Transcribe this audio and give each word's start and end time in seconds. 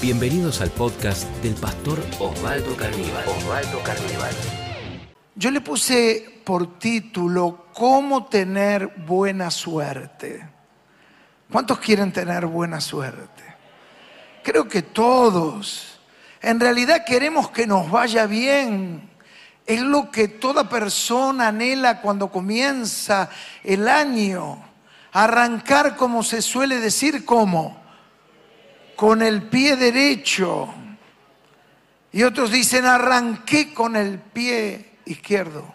Bienvenidos 0.00 0.60
al 0.60 0.70
podcast 0.70 1.24
del 1.42 1.54
pastor 1.54 1.98
Osvaldo 2.20 2.76
Carníbal. 2.76 3.26
Osvaldo 3.26 3.82
Carníbal. 3.82 4.30
Yo 5.34 5.50
le 5.50 5.60
puse 5.60 6.40
por 6.44 6.78
título 6.78 7.66
¿Cómo 7.74 8.26
tener 8.26 8.86
buena 8.86 9.50
suerte? 9.50 10.48
¿Cuántos 11.50 11.80
quieren 11.80 12.12
tener 12.12 12.46
buena 12.46 12.80
suerte? 12.80 13.42
Creo 14.44 14.68
que 14.68 14.82
todos. 14.82 15.98
En 16.42 16.60
realidad 16.60 17.04
queremos 17.04 17.50
que 17.50 17.66
nos 17.66 17.90
vaya 17.90 18.26
bien. 18.26 19.10
Es 19.66 19.80
lo 19.80 20.12
que 20.12 20.28
toda 20.28 20.68
persona 20.68 21.48
anhela 21.48 22.00
cuando 22.00 22.30
comienza 22.30 23.30
el 23.64 23.88
año. 23.88 24.64
Arrancar, 25.10 25.96
como 25.96 26.22
se 26.22 26.40
suele 26.40 26.78
decir, 26.78 27.24
como 27.24 27.87
con 28.98 29.22
el 29.22 29.44
pie 29.44 29.76
derecho. 29.76 30.74
Y 32.10 32.24
otros 32.24 32.50
dicen, 32.50 32.84
arranqué 32.84 33.72
con 33.72 33.94
el 33.94 34.18
pie 34.18 34.96
izquierdo. 35.04 35.72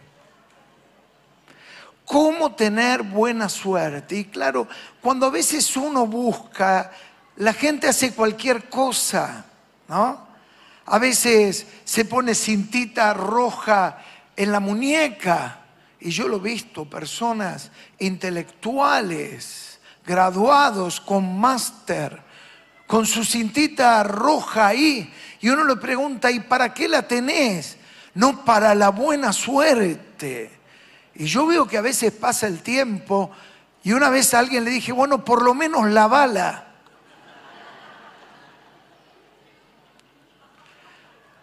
¿Cómo 2.03 2.53
tener 2.53 3.01
buena 3.01 3.47
suerte? 3.47 4.17
Y 4.17 4.25
claro, 4.25 4.67
cuando 4.99 5.27
a 5.27 5.29
veces 5.29 5.77
uno 5.77 6.05
busca, 6.05 6.91
la 7.37 7.53
gente 7.53 7.87
hace 7.87 8.11
cualquier 8.11 8.67
cosa, 8.67 9.45
¿no? 9.87 10.27
A 10.85 10.99
veces 10.99 11.65
se 11.85 12.03
pone 12.03 12.35
cintita 12.35 13.13
roja 13.13 13.99
en 14.35 14.51
la 14.51 14.59
muñeca. 14.59 15.59
Y 16.01 16.09
yo 16.09 16.27
lo 16.27 16.35
he 16.35 16.41
visto, 16.41 16.89
personas 16.89 17.71
intelectuales, 17.99 19.79
graduados 20.05 20.99
con 20.99 21.39
máster, 21.39 22.32
con 22.87 23.05
su 23.05 23.23
cintita 23.23 24.03
roja 24.03 24.67
ahí. 24.67 25.11
Y 25.41 25.49
uno 25.49 25.63
le 25.65 25.75
pregunta, 25.75 26.31
¿y 26.31 26.39
para 26.39 26.73
qué 26.73 26.87
la 26.87 27.07
tenés? 27.07 27.77
No 28.13 28.45
para 28.45 28.75
la 28.75 28.89
buena 28.89 29.33
suerte. 29.33 30.51
Y 31.15 31.25
yo 31.25 31.45
veo 31.45 31.67
que 31.67 31.77
a 31.77 31.81
veces 31.81 32.11
pasa 32.11 32.47
el 32.47 32.61
tiempo 32.61 33.31
y 33.83 33.91
una 33.91 34.09
vez 34.09 34.33
a 34.33 34.39
alguien 34.39 34.63
le 34.63 34.71
dije, 34.71 34.91
bueno, 34.91 35.25
por 35.25 35.41
lo 35.41 35.53
menos 35.53 35.89
la 35.89 36.07
bala. 36.07 36.67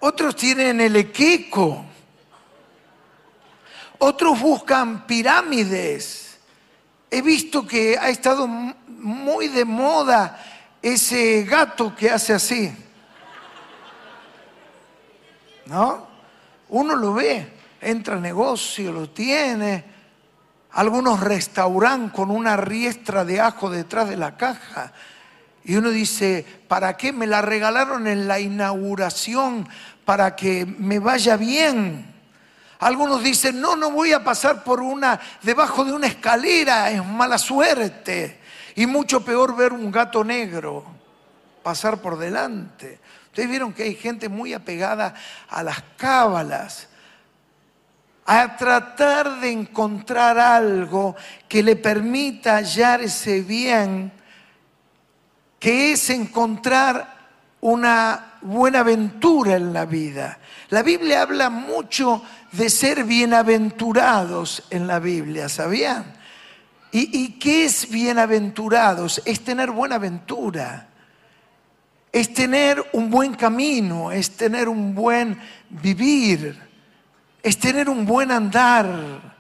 Otros 0.00 0.34
tienen 0.34 0.80
el 0.80 0.96
equeco. 0.96 1.84
Otros 3.98 4.40
buscan 4.40 5.06
pirámides. 5.06 6.38
He 7.10 7.20
visto 7.20 7.66
que 7.66 7.98
ha 7.98 8.08
estado 8.08 8.46
muy 8.46 9.48
de 9.48 9.66
moda 9.66 10.42
ese 10.82 11.44
gato 11.44 11.94
que 11.94 12.10
hace 12.10 12.32
así. 12.32 12.72
¿No? 15.66 16.08
Uno 16.68 16.96
lo 16.96 17.14
ve, 17.14 17.52
entra 17.80 18.14
al 18.14 18.22
negocio, 18.22 18.92
lo 18.92 19.10
tiene. 19.10 19.84
Algunos 20.72 21.20
restauran 21.20 22.10
con 22.10 22.30
una 22.30 22.56
riestra 22.56 23.24
de 23.24 23.40
ajo 23.40 23.70
detrás 23.70 24.08
de 24.08 24.16
la 24.16 24.36
caja. 24.36 24.92
Y 25.64 25.76
uno 25.76 25.90
dice, 25.90 26.44
¿para 26.68 26.96
qué 26.96 27.12
me 27.12 27.26
la 27.26 27.42
regalaron 27.42 28.06
en 28.06 28.26
la 28.26 28.40
inauguración? 28.40 29.68
Para 30.04 30.34
que 30.34 30.64
me 30.64 30.98
vaya 30.98 31.36
bien. 31.36 32.14
Algunos 32.78 33.22
dicen, 33.22 33.60
no, 33.60 33.76
no 33.76 33.90
voy 33.90 34.12
a 34.12 34.24
pasar 34.24 34.64
por 34.64 34.80
una, 34.80 35.20
debajo 35.42 35.84
de 35.84 35.92
una 35.92 36.06
escalera, 36.06 36.90
es 36.90 37.04
mala 37.04 37.36
suerte. 37.36 38.39
Y 38.80 38.86
mucho 38.86 39.22
peor 39.22 39.54
ver 39.54 39.74
un 39.74 39.92
gato 39.92 40.24
negro 40.24 40.86
pasar 41.62 42.00
por 42.00 42.16
delante. 42.16 42.98
Ustedes 43.26 43.50
vieron 43.50 43.74
que 43.74 43.82
hay 43.82 43.94
gente 43.94 44.30
muy 44.30 44.54
apegada 44.54 45.12
a 45.50 45.62
las 45.62 45.82
cábalas, 45.98 46.88
a 48.24 48.56
tratar 48.56 49.38
de 49.38 49.50
encontrar 49.50 50.38
algo 50.38 51.14
que 51.46 51.62
le 51.62 51.76
permita 51.76 52.56
hallar 52.56 53.02
ese 53.02 53.42
bien, 53.42 54.12
que 55.58 55.92
es 55.92 56.08
encontrar 56.08 57.18
una 57.60 58.38
buena 58.40 58.78
aventura 58.78 59.56
en 59.56 59.74
la 59.74 59.84
vida. 59.84 60.38
La 60.70 60.82
Biblia 60.82 61.20
habla 61.20 61.50
mucho 61.50 62.22
de 62.52 62.70
ser 62.70 63.04
bienaventurados 63.04 64.62
en 64.70 64.86
la 64.86 65.00
Biblia, 65.00 65.50
¿sabían? 65.50 66.18
¿Y, 66.92 67.38
qué 67.38 67.66
es 67.66 67.88
bienaventurados? 67.88 69.22
Es 69.24 69.44
tener 69.44 69.70
buena 69.70 69.94
aventura, 69.96 70.88
es 72.10 72.34
tener 72.34 72.84
un 72.92 73.10
buen 73.10 73.34
camino, 73.34 74.10
es 74.10 74.36
tener 74.36 74.68
un 74.68 74.92
buen 74.94 75.40
vivir, 75.68 76.58
es 77.42 77.58
tener 77.58 77.88
un 77.88 78.04
buen 78.04 78.32
andar. 78.32 79.38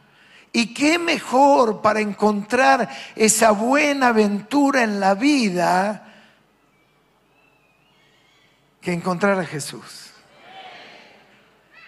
¿Y 0.52 0.72
qué 0.72 0.98
mejor 0.98 1.80
para 1.80 2.00
encontrar 2.00 2.88
esa 3.16 3.50
buena 3.50 4.08
aventura 4.08 4.82
en 4.84 5.00
la 5.00 5.14
vida 5.14 6.06
que 8.80 8.92
encontrar 8.92 9.40
a 9.40 9.44
Jesús? 9.44 10.12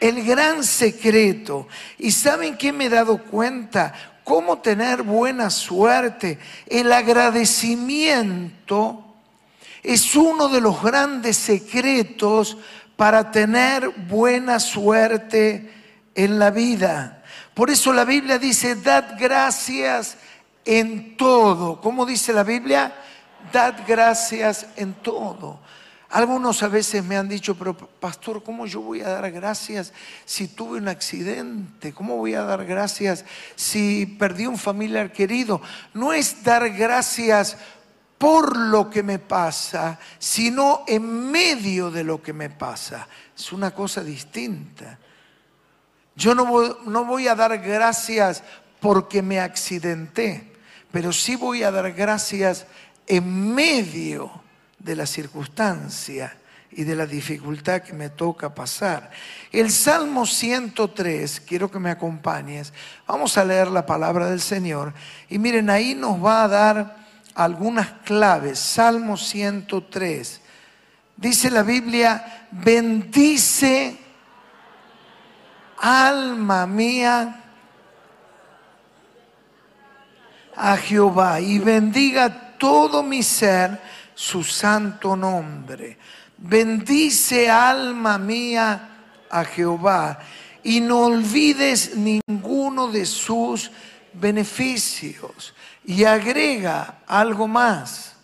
El 0.01 0.25
gran 0.25 0.65
secreto. 0.65 1.69
¿Y 1.99 2.11
saben 2.11 2.57
qué 2.57 2.73
me 2.73 2.87
he 2.87 2.89
dado 2.89 3.23
cuenta? 3.23 4.12
Cómo 4.25 4.59
tener 4.59 5.03
buena 5.03 5.51
suerte. 5.51 6.39
El 6.67 6.93
agradecimiento 6.93 9.05
es 9.83 10.15
uno 10.15 10.49
de 10.49 10.61
los 10.61 10.83
grandes 10.83 11.37
secretos 11.37 12.57
para 12.97 13.31
tener 13.31 13.89
buena 13.89 14.61
suerte 14.61 15.73
en 16.15 16.39
la 16.39 16.51
vida. 16.51 17.23
Por 17.55 17.71
eso 17.71 17.93
la 17.93 18.05
Biblia 18.05 18.39
dice, 18.39 18.77
dad 18.77 19.17
gracias 19.19 20.17
en 20.65 21.17
todo. 21.17 21.81
¿Cómo 21.81 22.07
dice 22.07 22.33
la 22.33 22.45
Biblia? 22.45 22.95
Dad 23.53 23.75
gracias 23.87 24.67
en 24.77 24.95
todo. 24.95 25.61
Algunos 26.13 26.63
a 26.63 26.69
veces 26.69 27.03
me 27.03 27.17
han 27.17 27.27
dicho, 27.27 27.55
pero 27.55 27.75
pastor, 27.75 28.43
¿cómo 28.43 28.67
yo 28.67 28.83
voy 28.83 29.01
a 29.01 29.09
dar 29.09 29.31
gracias 29.31 29.95
si 30.27 30.47
tuve 30.47 30.77
un 30.77 30.89
accidente? 30.89 31.95
¿Cómo 31.95 32.19
voy 32.19 32.35
a 32.35 32.43
dar 32.43 32.67
gracias 32.67 33.25
si 33.57 34.05
perdí 34.05 34.47
un 34.47 34.59
familiar 34.59 35.11
querido? 35.11 35.63
No 35.95 36.13
es 36.13 36.45
dar 36.45 36.69
gracias 36.69 37.57
por 38.19 38.59
lo 38.59 38.91
que 38.91 39.03
me 39.03 39.19
pasa, 39.19 39.99
sino 40.19 40.85
en 40.87 41.31
medio 41.31 41.91
de 41.91 42.05
lo 42.05 42.21
que 42.21 42.35
me 42.35 42.51
pasa. 42.51 43.09
Es 43.35 43.51
una 43.51 43.71
cosa 43.71 44.05
distinta. 44.05 44.99
Yo 46.15 46.35
no 46.35 46.45
voy, 46.45 46.77
no 46.85 47.07
voy 47.07 47.27
a 47.27 47.35
dar 47.35 47.57
gracias 47.57 48.45
porque 48.81 49.23
me 49.23 49.41
accidenté, 49.41 50.53
pero 50.91 51.11
sí 51.11 51.37
voy 51.37 51.63
a 51.63 51.71
dar 51.71 51.91
gracias 51.93 52.67
en 53.07 53.55
medio 53.55 54.42
de 54.83 54.97
la 54.97 55.07
circunstancia 55.07 56.37
y 56.71 56.85
de 56.85 56.97
la 56.97 57.07
dificultad 57.07 57.83
que 57.83 57.93
me 57.93 58.09
toca 58.09 58.55
pasar. 58.55 59.11
El 59.51 59.71
Salmo 59.71 60.25
103, 60.25 61.41
quiero 61.41 61.71
que 61.71 61.79
me 61.79 61.91
acompañes, 61.91 62.73
vamos 63.07 63.37
a 63.37 63.45
leer 63.45 63.69
la 63.69 63.85
palabra 63.85 64.31
del 64.31 64.41
Señor 64.41 64.95
y 65.29 65.39
miren, 65.39 65.69
ahí 65.71 65.95
nos 65.95 66.23
va 66.25 66.45
a 66.45 66.49
dar 66.49 66.97
algunas 67.35 67.89
claves. 68.05 68.59
Salmo 68.59 69.17
103, 69.17 70.41
dice 71.17 71.51
la 71.51 71.63
Biblia, 71.63 72.47
bendice 72.51 73.99
alma 75.79 76.67
mía 76.67 77.39
a 80.55 80.77
Jehová 80.77 81.41
y 81.41 81.59
bendiga 81.59 82.57
todo 82.59 83.03
mi 83.03 83.23
ser 83.23 83.81
su 84.15 84.45
santo 84.45 85.17
nombre. 85.17 85.99
Bendice 86.39 87.49
alma 87.49 88.19
mía 88.19 88.89
a 89.31 89.45
Jehová 89.45 90.19
y 90.63 90.81
no 90.81 91.07
olvides 91.07 91.97
ninguno 91.97 92.89
de 92.89 93.07
sus 93.07 93.71
beneficios. 94.13 95.55
Y 95.85 96.05
agrega 96.05 97.03
algo 97.07 97.49
más. 97.49 98.15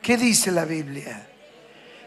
¿Qué 0.00 0.16
dice 0.16 0.50
la 0.52 0.64
Biblia? 0.64 1.28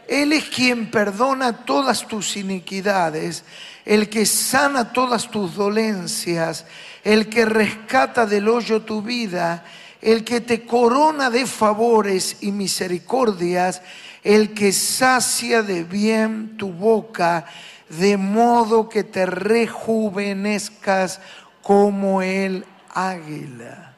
Él 0.08 0.32
es 0.32 0.46
quien 0.46 0.90
perdona 0.90 1.64
todas 1.64 2.08
tus 2.08 2.36
iniquidades, 2.36 3.44
el 3.84 4.08
que 4.08 4.26
sana 4.26 4.92
todas 4.92 5.30
tus 5.30 5.54
dolencias, 5.54 6.66
el 7.04 7.28
que 7.28 7.44
rescata 7.44 8.26
del 8.26 8.48
hoyo 8.48 8.82
tu 8.82 9.02
vida 9.02 9.64
el 10.00 10.24
que 10.24 10.40
te 10.40 10.64
corona 10.64 11.30
de 11.30 11.46
favores 11.46 12.38
y 12.40 12.52
misericordias, 12.52 13.82
el 14.22 14.54
que 14.54 14.72
sacia 14.72 15.62
de 15.62 15.84
bien 15.84 16.56
tu 16.56 16.72
boca, 16.72 17.44
de 17.88 18.16
modo 18.16 18.88
que 18.88 19.04
te 19.04 19.26
rejuvenezcas 19.26 21.20
como 21.62 22.22
el 22.22 22.64
águila. 22.94 23.94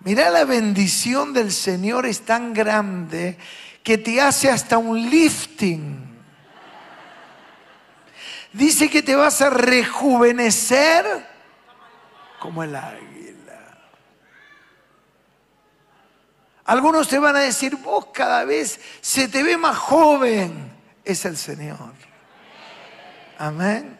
Mira, 0.00 0.30
la 0.30 0.44
bendición 0.44 1.32
del 1.32 1.52
Señor 1.52 2.06
es 2.06 2.22
tan 2.22 2.52
grande 2.52 3.38
que 3.82 3.98
te 3.98 4.20
hace 4.20 4.50
hasta 4.50 4.78
un 4.78 5.08
lifting. 5.10 6.12
Dice 8.52 8.90
que 8.90 9.02
te 9.02 9.14
vas 9.14 9.40
a 9.40 9.50
rejuvenecer 9.50 11.04
como 12.40 12.62
el 12.64 12.74
águila. 12.74 13.11
Algunos 16.72 17.06
te 17.06 17.18
van 17.18 17.36
a 17.36 17.40
decir, 17.40 17.76
vos 17.76 18.06
cada 18.14 18.46
vez 18.46 18.80
se 19.02 19.28
te 19.28 19.42
ve 19.42 19.58
más 19.58 19.76
joven. 19.76 20.72
Es 21.04 21.26
el 21.26 21.36
Señor. 21.36 21.92
Amén. 23.36 23.98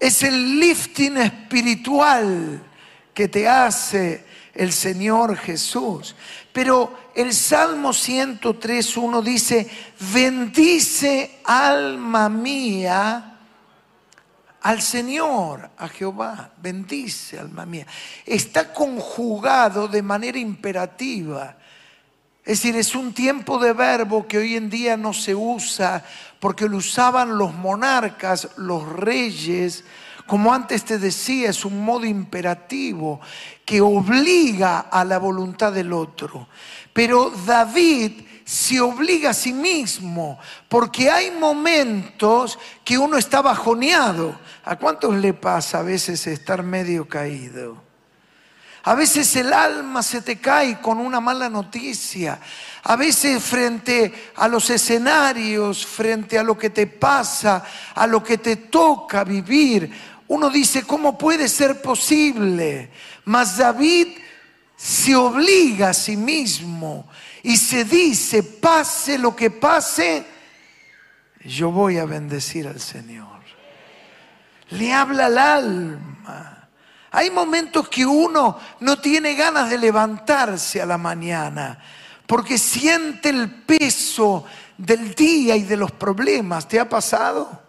Es 0.00 0.24
el 0.24 0.58
lifting 0.58 1.16
espiritual 1.18 2.60
que 3.14 3.28
te 3.28 3.48
hace 3.48 4.24
el 4.52 4.72
Señor 4.72 5.36
Jesús. 5.36 6.16
Pero 6.52 6.98
el 7.14 7.32
Salmo 7.32 7.90
103.1 7.90 9.22
dice, 9.22 9.70
bendice 10.12 11.38
alma 11.44 12.28
mía 12.28 13.35
al 14.66 14.82
Señor, 14.82 15.70
a 15.78 15.86
Jehová, 15.86 16.50
bendice 16.60 17.38
alma 17.38 17.64
mía. 17.64 17.86
Está 18.24 18.72
conjugado 18.72 19.86
de 19.86 20.02
manera 20.02 20.40
imperativa. 20.40 21.56
Es 22.44 22.58
decir, 22.58 22.74
es 22.74 22.96
un 22.96 23.14
tiempo 23.14 23.60
de 23.60 23.72
verbo 23.72 24.26
que 24.26 24.38
hoy 24.38 24.56
en 24.56 24.68
día 24.68 24.96
no 24.96 25.12
se 25.12 25.36
usa 25.36 26.04
porque 26.40 26.68
lo 26.68 26.78
usaban 26.78 27.38
los 27.38 27.54
monarcas, 27.54 28.48
los 28.56 28.88
reyes, 28.88 29.84
como 30.26 30.52
antes 30.52 30.84
te 30.84 30.98
decía, 30.98 31.50
es 31.50 31.64
un 31.64 31.84
modo 31.84 32.04
imperativo 32.04 33.20
que 33.64 33.80
obliga 33.80 34.80
a 34.80 35.04
la 35.04 35.18
voluntad 35.18 35.72
del 35.72 35.92
otro. 35.92 36.48
Pero 36.92 37.30
David 37.46 38.25
se 38.46 38.80
obliga 38.80 39.30
a 39.30 39.34
sí 39.34 39.52
mismo, 39.52 40.38
porque 40.68 41.10
hay 41.10 41.32
momentos 41.32 42.56
que 42.84 42.96
uno 42.96 43.18
está 43.18 43.42
bajoneado. 43.42 44.38
¿A 44.64 44.76
cuántos 44.76 45.16
le 45.16 45.34
pasa 45.34 45.80
a 45.80 45.82
veces 45.82 46.24
estar 46.28 46.62
medio 46.62 47.08
caído? 47.08 47.82
A 48.84 48.94
veces 48.94 49.34
el 49.34 49.52
alma 49.52 50.00
se 50.00 50.22
te 50.22 50.36
cae 50.36 50.80
con 50.80 50.98
una 50.98 51.18
mala 51.18 51.50
noticia. 51.50 52.38
A 52.84 52.94
veces 52.94 53.42
frente 53.42 54.30
a 54.36 54.46
los 54.46 54.70
escenarios, 54.70 55.84
frente 55.84 56.38
a 56.38 56.44
lo 56.44 56.56
que 56.56 56.70
te 56.70 56.86
pasa, 56.86 57.64
a 57.96 58.06
lo 58.06 58.22
que 58.22 58.38
te 58.38 58.54
toca 58.54 59.24
vivir, 59.24 59.90
uno 60.28 60.50
dice, 60.50 60.84
¿cómo 60.84 61.18
puede 61.18 61.48
ser 61.48 61.82
posible? 61.82 62.92
Mas 63.24 63.56
David 63.56 64.18
se 64.76 65.16
obliga 65.16 65.88
a 65.88 65.94
sí 65.94 66.16
mismo 66.16 67.08
y 67.46 67.56
se 67.58 67.84
dice, 67.84 68.42
pase 68.42 69.16
lo 69.18 69.36
que 69.36 69.52
pase, 69.52 70.26
yo 71.44 71.70
voy 71.70 71.96
a 71.96 72.04
bendecir 72.04 72.66
al 72.66 72.80
Señor. 72.80 73.38
Le 74.70 74.92
habla 74.92 75.26
al 75.26 75.38
alma. 75.38 76.68
Hay 77.12 77.30
momentos 77.30 77.88
que 77.88 78.04
uno 78.04 78.58
no 78.80 78.98
tiene 78.98 79.36
ganas 79.36 79.70
de 79.70 79.78
levantarse 79.78 80.82
a 80.82 80.86
la 80.86 80.98
mañana 80.98 81.78
porque 82.26 82.58
siente 82.58 83.28
el 83.28 83.48
peso 83.48 84.44
del 84.76 85.14
día 85.14 85.54
y 85.54 85.62
de 85.62 85.76
los 85.76 85.92
problemas. 85.92 86.66
¿Te 86.66 86.80
ha 86.80 86.88
pasado? 86.88 87.62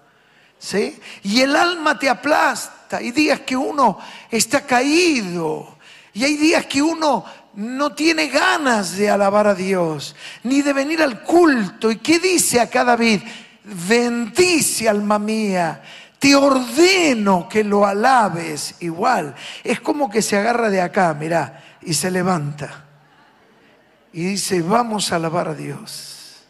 ¿Sí? 0.57 0.99
Y 1.21 1.41
el 1.41 1.55
alma 1.55 1.99
te 1.99 2.09
aplasta. 2.09 2.97
Hay 2.97 3.11
días 3.11 3.41
que 3.41 3.55
uno 3.55 3.99
está 4.31 4.61
caído. 4.61 5.77
Y 6.17 6.23
hay 6.23 6.35
días 6.35 6.65
que 6.65 6.81
uno 6.81 7.23
no 7.57 7.93
tiene 7.93 8.27
ganas 8.27 8.95
de 8.97 9.09
alabar 9.09 9.47
a 9.47 9.55
Dios, 9.55 10.15
ni 10.43 10.61
de 10.61 10.73
venir 10.73 11.01
al 11.01 11.23
culto. 11.23 11.89
¿Y 11.89 11.95
qué 11.95 12.19
dice 12.19 12.59
acá 12.59 12.83
David? 12.83 13.21
Bendice 13.63 14.87
alma 14.87 15.17
mía, 15.17 15.81
te 16.19 16.35
ordeno 16.35 17.49
que 17.49 17.63
lo 17.63 17.83
alabes 17.83 18.75
igual. 18.81 19.33
Es 19.63 19.81
como 19.81 20.07
que 20.07 20.21
se 20.21 20.37
agarra 20.37 20.69
de 20.69 20.81
acá, 20.81 21.15
mira, 21.15 21.63
y 21.81 21.95
se 21.95 22.11
levanta. 22.11 22.85
Y 24.13 24.23
dice, 24.23 24.61
vamos 24.61 25.11
a 25.11 25.15
alabar 25.15 25.47
a 25.47 25.55
Dios. 25.55 26.45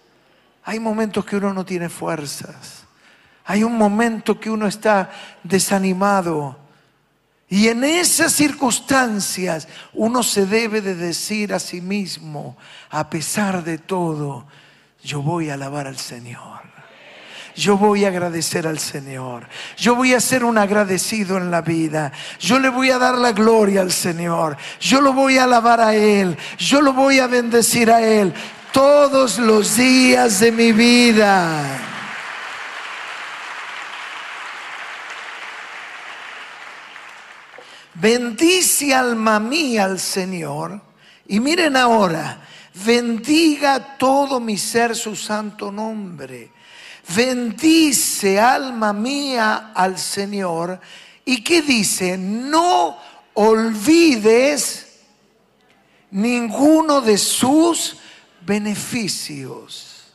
Hay 0.66 0.82
momentos 0.82 1.24
que 1.24 1.38
uno 1.38 1.54
no 1.54 1.66
tiene 1.66 1.88
fuerzas. 1.88 2.84
Hay 3.46 3.64
un 3.64 3.78
momento 3.78 4.38
que 4.42 4.50
uno 4.50 4.68
está 4.68 5.10
desanimado. 5.42 6.67
Y 7.50 7.70
en 7.70 7.84
esas 7.84 8.34
circunstancias 8.34 9.68
uno 9.94 10.22
se 10.22 10.46
debe 10.46 10.82
de 10.82 10.96
decir 10.96 11.54
a 11.54 11.60
sí 11.60 11.80
mismo, 11.80 12.58
a 12.90 13.10
pesar 13.10 13.64
de 13.64 13.78
todo, 13.78 14.46
yo 15.02 15.22
voy 15.22 15.50
a 15.50 15.54
alabar 15.54 15.88
al 15.88 15.98
Señor. 15.98 16.68
Yo 17.56 17.76
voy 17.76 18.06
a 18.06 18.10
agradecer 18.10 18.68
al 18.68 18.78
Señor. 18.78 19.48
Yo 19.78 19.96
voy 19.96 20.14
a 20.14 20.20
ser 20.20 20.44
un 20.44 20.60
agradecido 20.60 21.38
en 21.38 21.50
la 21.50 21.62
vida. 21.62 22.12
Yo 22.40 22.60
le 22.60 22.70
voy 22.70 22.92
a 22.92 23.00
dar 23.00 23.16
la 23.16 23.32
gloria 23.32 23.82
al 23.82 23.92
Señor. 23.92 24.56
Yo 24.80 25.02
lo 25.02 25.12
voy 25.14 25.40
a 25.40 25.46
alabar 25.46 25.82
a 25.82 25.96
Él. 25.96 26.38
Yo 26.60 26.82
lo 26.82 26.94
voy 26.94 27.18
a 27.18 27.26
bendecir 27.26 27.90
a 27.90 28.04
Él 28.04 28.32
todos 28.72 29.40
los 29.40 29.76
días 29.76 30.40
de 30.40 30.52
mi 30.52 30.72
vida. 30.72 31.97
Bendice 38.00 38.94
alma 38.94 39.40
mía 39.40 39.86
al 39.86 40.00
Señor. 40.00 40.80
Y 41.28 41.40
miren 41.40 41.76
ahora, 41.76 42.42
bendiga 42.86 43.98
todo 43.98 44.40
mi 44.40 44.58
ser 44.58 44.96
su 44.96 45.16
santo 45.16 45.72
nombre. 45.72 46.52
Bendice 47.16 48.40
alma 48.40 48.94
mía 48.94 49.72
al 49.74 49.98
Señor. 49.98 50.80
¿Y 51.26 51.44
qué 51.44 51.64
dice? 51.64 52.18
No 52.18 52.98
olvides 53.34 54.88
ninguno 56.12 57.02
de 57.02 57.18
sus 57.18 57.98
beneficios. 58.42 60.06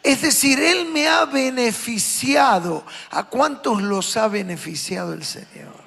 Es 0.00 0.22
decir, 0.22 0.60
Él 0.60 0.86
me 0.92 1.08
ha 1.08 1.24
beneficiado. 1.24 2.84
¿A 3.10 3.24
cuántos 3.24 3.82
los 3.82 4.16
ha 4.16 4.28
beneficiado 4.28 5.12
el 5.12 5.24
Señor? 5.24 5.83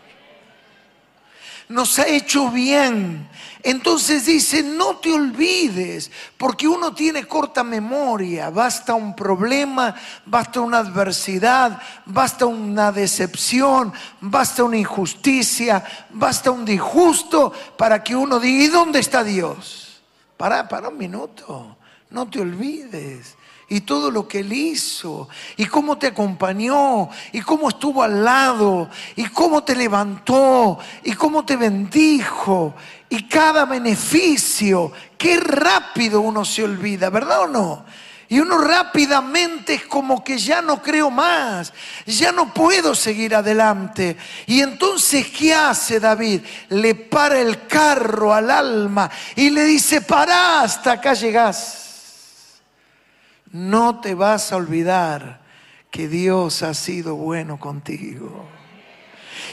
Nos 1.69 1.99
ha 1.99 2.07
hecho 2.07 2.49
bien. 2.49 3.27
Entonces 3.63 4.25
dice, 4.25 4.63
no 4.63 4.97
te 4.97 5.11
olvides, 5.11 6.09
porque 6.37 6.67
uno 6.67 6.93
tiene 6.93 7.25
corta 7.25 7.63
memoria, 7.63 8.49
basta 8.49 8.93
un 8.93 9.15
problema, 9.15 9.93
basta 10.25 10.62
una 10.62 10.77
adversidad, 10.77 11.81
basta 12.05 12.45
una 12.45 12.91
decepción, 12.91 13.91
basta 14.21 14.63
una 14.63 14.77
injusticia, 14.77 15.83
basta 16.12 16.51
un 16.51 16.63
disgusto 16.63 17.51
para 17.77 18.01
que 18.03 18.15
uno 18.15 18.39
diga, 18.39 18.63
¿y 18.63 18.67
dónde 18.67 19.00
está 19.00 19.24
Dios? 19.24 20.01
Para, 20.38 20.69
para 20.69 20.89
un 20.89 20.97
minuto, 20.97 21.77
no 22.12 22.29
te 22.29 22.39
olvides 22.39 23.36
y 23.69 23.81
todo 23.81 24.09
lo 24.12 24.27
que 24.27 24.39
Él 24.39 24.53
hizo, 24.53 25.27
y 25.57 25.65
cómo 25.65 25.97
te 25.97 26.07
acompañó, 26.07 27.09
y 27.33 27.41
cómo 27.41 27.69
estuvo 27.69 28.01
al 28.01 28.24
lado, 28.24 28.89
y 29.15 29.25
cómo 29.25 29.63
te 29.63 29.75
levantó, 29.75 30.79
y 31.03 31.13
cómo 31.13 31.43
te 31.43 31.57
bendijo, 31.57 32.75
y 33.09 33.27
cada 33.27 33.65
beneficio, 33.65 34.91
qué 35.17 35.38
rápido 35.38 36.21
uno 36.21 36.45
se 36.45 36.63
olvida, 36.63 37.09
¿verdad 37.09 37.41
o 37.41 37.47
no? 37.47 37.86
Y 38.29 38.39
uno 38.39 38.57
rápidamente 38.57 39.74
es 39.75 39.86
como 39.86 40.21
que 40.21 40.38
ya 40.38 40.62
no 40.62 40.81
creo 40.81 41.09
más, 41.09 41.74
ya 42.05 42.33
no 42.33 42.53
puedo 42.53 42.93
seguir 42.93 43.33
adelante. 43.33 44.17
Y 44.45 44.62
entonces, 44.62 45.27
¿qué 45.27 45.53
hace 45.53 46.01
David? 46.01 46.41
Le 46.69 46.93
para 46.95 47.39
el 47.39 47.67
carro 47.67 48.33
al 48.33 48.51
alma 48.51 49.09
y 49.33 49.50
le 49.50 49.63
dice, 49.63 50.01
para 50.01 50.62
hasta 50.62 50.93
acá 50.93 51.13
llegás 51.13 51.87
no 53.51 54.00
te 54.00 54.13
vas 54.13 54.51
a 54.51 54.58
olvidar 54.58 55.42
que 55.92 56.08
Dios 56.08 56.63
ha 56.63 56.74
sido 56.74 57.16
bueno 57.16 57.60
contigo. 57.60 58.46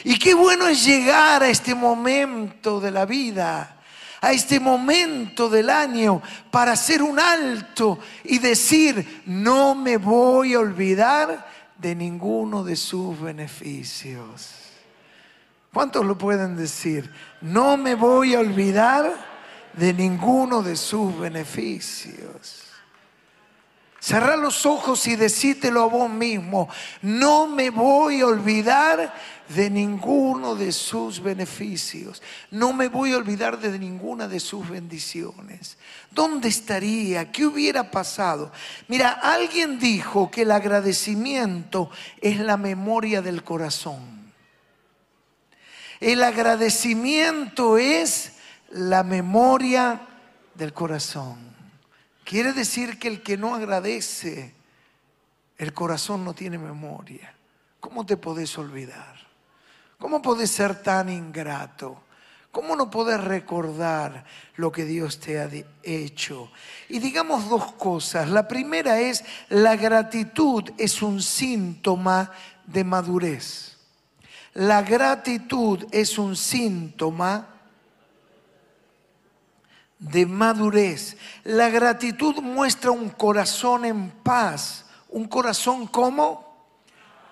Y 0.05 0.19
qué 0.19 0.35
bueno 0.35 0.67
es 0.67 0.85
llegar 0.85 1.43
a 1.43 1.49
este 1.49 1.75
momento 1.75 2.81
de 2.81 2.91
la 2.91 3.07
vida, 3.07 3.77
a 4.21 4.33
este 4.33 4.61
momento 4.61 5.49
del 5.49 5.71
año, 5.71 6.21
para 6.51 6.73
hacer 6.73 7.03
un 7.03 7.19
alto 7.19 7.99
y 8.25 8.39
decir, 8.39 9.23
no 9.27 9.75
me 9.75 9.97
voy 9.97 10.55
a 10.55 10.61
olvidar 10.61 11.47
de 11.79 11.95
ninguno 11.95 12.65
de 12.65 12.77
sus 12.77 13.21
beneficios. 13.21 14.51
¿Cuántos 15.73 16.05
lo 16.05 16.17
pueden 16.17 16.57
decir? 16.57 17.11
No 17.41 17.77
me 17.77 17.95
voy 17.95 18.35
a 18.35 18.41
olvidar 18.41 19.13
de 19.73 19.93
ninguno 19.93 20.63
de 20.63 20.77
sus 20.77 21.19
beneficios. 21.19 22.64
Cerrá 24.05 24.37
los 24.37 24.67
ojos 24.67 25.07
y 25.07 25.17
decítelo 25.17 25.81
a 25.81 25.87
vos 25.87 26.11
mismo. 26.11 26.69
No 27.01 27.47
me 27.47 27.71
voy 27.71 28.21
a 28.21 28.27
olvidar 28.27 29.15
de 29.49 29.71
ninguno 29.71 30.55
de 30.55 30.73
sus 30.73 31.23
beneficios. 31.23 32.21
No 32.51 32.75
me 32.75 32.89
voy 32.89 33.15
a 33.15 33.17
olvidar 33.17 33.59
de 33.59 33.79
ninguna 33.79 34.29
de 34.29 34.41
sus 34.41 34.69
bendiciones. 34.69 35.79
¿Dónde 36.11 36.51
estaría? 36.51 37.33
¿Qué 37.33 37.47
hubiera 37.47 37.91
pasado? 37.91 38.53
Mira, 38.89 39.09
alguien 39.09 39.79
dijo 39.79 40.31
que 40.31 40.43
el 40.43 40.51
agradecimiento 40.51 41.89
es 42.21 42.39
la 42.41 42.59
memoria 42.59 43.23
del 43.23 43.43
corazón. 43.43 44.35
El 45.99 46.23
agradecimiento 46.23 47.79
es 47.79 48.35
la 48.69 49.03
memoria 49.03 50.03
del 50.57 50.75
corazón. 50.75 51.54
Quiere 52.25 52.53
decir 52.53 52.99
que 52.99 53.09
el 53.09 53.23
que 53.23 53.37
no 53.37 53.55
agradece, 53.55 54.55
el 55.59 55.73
corazón 55.73 56.25
no 56.25 56.35
tiene 56.35 56.59
memoria. 56.59 57.35
¿Cómo 57.81 58.07
te 58.07 58.17
podés 58.17 58.57
olvidar? 58.57 59.15
¿Cómo 59.99 60.23
podés 60.23 60.51
ser 60.51 60.83
tan 60.83 61.11
ingrato? 61.11 62.03
¿Cómo 62.51 62.77
no 62.77 62.89
podés 62.89 63.23
recordar 63.23 64.25
lo 64.57 64.71
que 64.73 64.85
Dios 64.85 65.19
te 65.19 65.41
ha 65.41 65.51
hecho? 65.83 66.51
Y 66.89 66.99
digamos 67.01 67.49
dos 67.49 67.73
cosas. 67.73 68.29
La 68.31 68.49
primera 68.49 69.01
es, 69.01 69.25
la 69.49 69.77
gratitud 69.77 70.71
es 70.79 71.03
un 71.03 71.21
síntoma 71.21 72.31
de 72.65 72.85
madurez. 72.85 73.77
La 74.55 74.83
gratitud 74.83 75.85
es 75.91 76.17
un 76.17 76.37
síntoma 76.37 77.54
de 80.05 80.27
madurez. 80.27 81.17
La 81.45 81.71
gratitud 81.71 82.37
muestra 82.43 82.91
un 82.91 83.09
corazón 83.09 83.85
en 83.85 84.11
paz. 84.11 84.85
¿Un 85.09 85.27
corazón 85.27 85.87
como? 85.87 86.69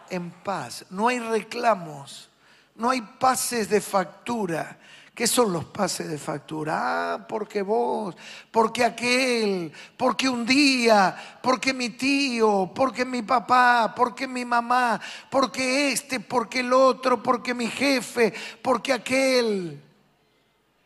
En 0.09 0.31
paz. 0.31 0.85
No 0.91 1.09
hay 1.09 1.19
reclamos, 1.19 2.31
no 2.75 2.91
hay 2.91 3.03
pases 3.03 3.69
de 3.69 3.81
factura. 3.81 4.79
¿Qué 5.15 5.27
son 5.27 5.53
los 5.53 5.67
pases 5.67 6.09
de 6.09 6.17
factura? 6.17 6.79
Ah, 7.13 7.27
porque 7.29 7.61
vos, 7.61 8.17
porque 8.51 8.83
aquel, 8.83 9.71
porque 9.95 10.27
un 10.27 10.47
día, 10.47 11.39
porque 11.43 11.75
mi 11.75 11.91
tío, 11.91 12.73
porque 12.75 13.05
mi 13.05 13.21
papá, 13.21 13.93
porque 13.95 14.27
mi 14.27 14.47
mamá, 14.47 14.99
porque 15.29 15.93
este, 15.93 16.19
porque 16.19 16.61
el 16.61 16.73
otro, 16.73 17.23
porque 17.23 17.53
mi 17.53 17.67
jefe, 17.67 18.33
porque 18.63 18.95
aquel. 18.95 19.92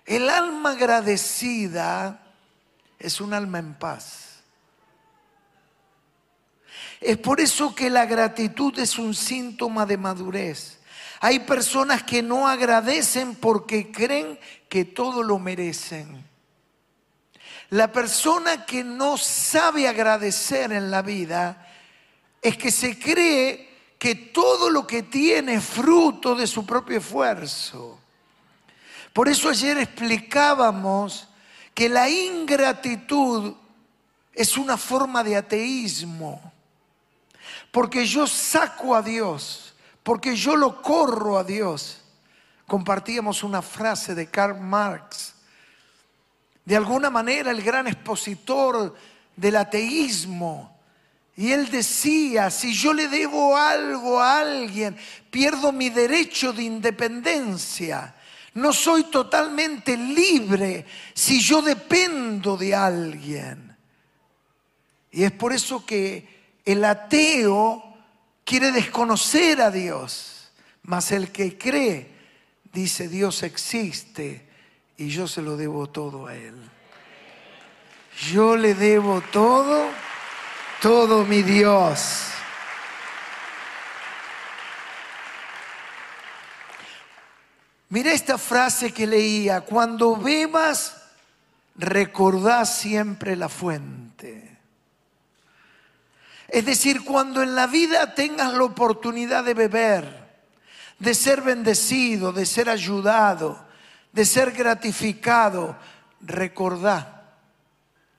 El 0.06 0.30
alma 0.30 0.70
agradecida 0.70 2.22
es 2.98 3.20
un 3.20 3.34
alma 3.34 3.58
en 3.58 3.74
paz. 3.74 4.26
Es 7.00 7.18
por 7.18 7.40
eso 7.40 7.74
que 7.74 7.90
la 7.90 8.06
gratitud 8.06 8.78
es 8.78 8.98
un 8.98 9.14
síntoma 9.14 9.84
de 9.84 9.96
madurez. 9.96 10.78
Hay 11.20 11.40
personas 11.40 12.02
que 12.04 12.22
no 12.22 12.48
agradecen 12.48 13.34
porque 13.34 13.90
creen 13.90 14.38
que 14.68 14.84
todo 14.84 15.22
lo 15.22 15.38
merecen. 15.38 16.24
La 17.70 17.90
persona 17.90 18.64
que 18.64 18.84
no 18.84 19.16
sabe 19.16 19.88
agradecer 19.88 20.72
en 20.72 20.90
la 20.90 21.02
vida 21.02 21.66
es 22.40 22.56
que 22.56 22.70
se 22.70 22.98
cree 22.98 23.68
que 23.98 24.14
todo 24.14 24.70
lo 24.70 24.86
que 24.86 25.02
tiene 25.02 25.54
es 25.54 25.64
fruto 25.64 26.36
de 26.36 26.46
su 26.46 26.64
propio 26.64 26.98
esfuerzo. 26.98 27.95
Por 29.16 29.30
eso 29.30 29.48
ayer 29.48 29.78
explicábamos 29.78 31.26
que 31.72 31.88
la 31.88 32.06
ingratitud 32.06 33.54
es 34.30 34.58
una 34.58 34.76
forma 34.76 35.24
de 35.24 35.36
ateísmo. 35.36 36.52
Porque 37.70 38.04
yo 38.04 38.26
saco 38.26 38.94
a 38.94 39.00
Dios, 39.00 39.74
porque 40.02 40.36
yo 40.36 40.54
lo 40.54 40.82
corro 40.82 41.38
a 41.38 41.44
Dios. 41.44 42.02
Compartíamos 42.66 43.42
una 43.42 43.62
frase 43.62 44.14
de 44.14 44.26
Karl 44.26 44.60
Marx. 44.60 45.32
De 46.66 46.76
alguna 46.76 47.08
manera 47.08 47.52
el 47.52 47.62
gran 47.62 47.86
expositor 47.86 48.94
del 49.34 49.56
ateísmo. 49.56 50.78
Y 51.36 51.52
él 51.52 51.70
decía, 51.70 52.50
si 52.50 52.74
yo 52.74 52.92
le 52.92 53.08
debo 53.08 53.56
algo 53.56 54.20
a 54.20 54.40
alguien, 54.40 54.94
pierdo 55.30 55.72
mi 55.72 55.88
derecho 55.88 56.52
de 56.52 56.64
independencia. 56.64 58.14
No 58.56 58.72
soy 58.72 59.04
totalmente 59.04 59.98
libre 59.98 60.86
si 61.12 61.40
yo 61.40 61.60
dependo 61.60 62.56
de 62.56 62.74
alguien. 62.74 63.76
Y 65.10 65.24
es 65.24 65.32
por 65.32 65.52
eso 65.52 65.84
que 65.84 66.26
el 66.64 66.82
ateo 66.82 67.84
quiere 68.44 68.72
desconocer 68.72 69.60
a 69.60 69.70
Dios, 69.70 70.50
mas 70.84 71.12
el 71.12 71.32
que 71.32 71.58
cree 71.58 72.10
dice 72.72 73.08
Dios 73.08 73.42
existe 73.42 74.48
y 74.96 75.08
yo 75.08 75.28
se 75.28 75.42
lo 75.42 75.58
debo 75.58 75.88
todo 75.88 76.26
a 76.26 76.34
Él. 76.34 76.56
Yo 78.32 78.56
le 78.56 78.74
debo 78.74 79.20
todo, 79.32 79.90
todo 80.80 81.26
mi 81.26 81.42
Dios. 81.42 82.35
Mira 87.96 88.12
esta 88.12 88.36
frase 88.36 88.92
que 88.92 89.06
leía, 89.06 89.62
cuando 89.62 90.16
bebas, 90.16 91.02
recordá 91.76 92.66
siempre 92.66 93.36
la 93.36 93.48
fuente. 93.48 94.58
Es 96.46 96.66
decir, 96.66 97.06
cuando 97.06 97.42
en 97.42 97.54
la 97.54 97.66
vida 97.66 98.14
tengas 98.14 98.52
la 98.52 98.64
oportunidad 98.64 99.44
de 99.44 99.54
beber, 99.54 100.28
de 100.98 101.14
ser 101.14 101.40
bendecido, 101.40 102.34
de 102.34 102.44
ser 102.44 102.68
ayudado, 102.68 103.66
de 104.12 104.26
ser 104.26 104.50
gratificado, 104.50 105.74
recordá 106.20 107.38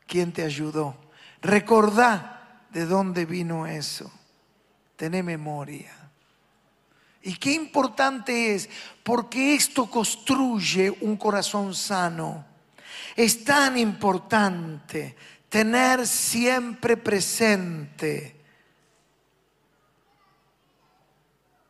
quién 0.08 0.32
te 0.32 0.42
ayudó. 0.42 0.98
Recordá 1.40 2.64
de 2.72 2.88
dónde 2.88 3.28
vino 3.28 3.68
eso. 3.68 4.12
Tené 4.96 5.22
memoria. 5.22 6.07
Y 7.24 7.36
qué 7.36 7.54
importante 7.54 8.56
es, 8.56 8.70
porque 9.04 9.56
esto 9.56 9.90
construye 9.90 10.96
un 11.02 11.18
corazón 11.18 11.74
sano. 11.74 12.46
Es 13.16 13.44
tan 13.44 13.78
importante 13.78 15.16
tener 15.50 16.06
siempre 16.06 16.98
presente 16.98 18.38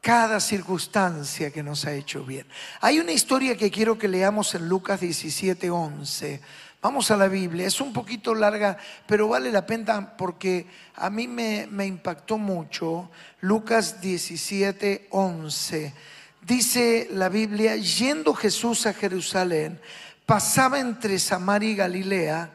cada 0.01 0.39
circunstancia 0.39 1.51
que 1.51 1.61
nos 1.61 1.83
ha 1.83 1.93
hecho 1.93 2.23
bien. 2.23 2.47
Hay 2.79 2.99
una 2.99 3.11
historia 3.11 3.57
que 3.57 3.69
quiero 3.69 3.97
que 3.97 4.07
leamos 4.07 4.55
en 4.55 4.69
Lucas 4.69 5.01
17, 5.01 5.69
11 5.69 6.41
Vamos 6.79 7.09
a 7.09 7.17
la 7.17 7.27
Biblia, 7.27 7.65
es 7.65 7.81
un 7.81 7.91
poquito 7.91 8.35
larga, 8.35 8.77
pero 9.07 9.27
vale 9.27 9.51
la 9.51 9.65
pena 9.65 10.15
porque 10.15 10.67
a 10.95 11.09
mí 11.09 11.27
me, 11.27 11.67
impactó 11.85 12.37
mucho. 12.37 13.09
Lucas 13.41 13.99
17, 13.99 15.07
11. 15.09 15.93
Dice 16.41 17.07
la 17.11 17.29
Biblia, 17.29 17.75
yendo 17.77 18.35
Jesús 18.35 18.85
a 18.85 18.93
Jerusalén, 18.93 19.81
pasaba 20.27 20.79
entre 20.79 21.17
Samaria 21.17 21.71
y 21.71 21.75
Galilea, 21.75 22.53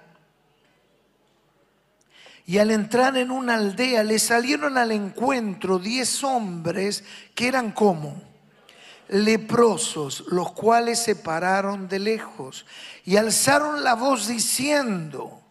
y 2.47 2.59
al 2.59 2.71
entrar 2.71 3.17
en 3.17 3.31
una 3.31 3.55
aldea 3.55 4.05
le 4.05 4.19
salieron 4.19 4.79
al 4.79 4.93
encuentro 4.93 5.79
diez 5.79 6.23
hombres 6.23 7.05
que 7.35 7.49
eran 7.49 7.73
como 7.73 8.32
leprosos, 9.12 10.25
los 10.28 10.52
cuales 10.52 10.99
se 10.99 11.14
pararon 11.14 11.87
de 11.87 11.99
lejos 11.99 12.64
y 13.04 13.16
alzaron 13.16 13.85
la 13.85 13.95
voz 13.95 14.26
diciendo, 14.26 15.42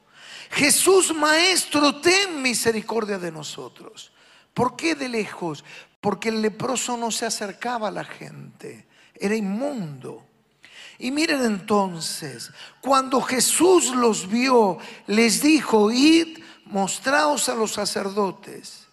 Jesús 0.50 1.13
Maestro, 1.13 2.01
ten 2.01 2.41
misericordia 2.41 3.20
de 3.20 3.32
nosotros. 3.32 4.12
¿Por 4.56 4.75
qué 4.75 4.96
de 4.96 5.08
lejos? 5.08 5.63
Porque 6.01 6.30
el 6.30 6.41
leproso 6.41 6.98
no 6.98 7.12
se 7.12 7.27
acercaba 7.27 7.89
a 7.89 7.91
la 7.91 8.03
gente, 8.03 8.88
era 9.13 9.36
inmundo. 9.36 10.25
Y 10.98 11.12
miren 11.12 11.44
entonces, 11.44 12.50
cuando 12.82 13.22
Jesús 13.22 13.96
los 13.96 14.27
vio, 14.27 14.80
les 15.06 15.41
dijo, 15.44 15.91
id, 15.91 16.39
mostraos 16.65 17.48
a 17.48 17.53
los 17.53 17.74
sacerdotes. 17.74 18.88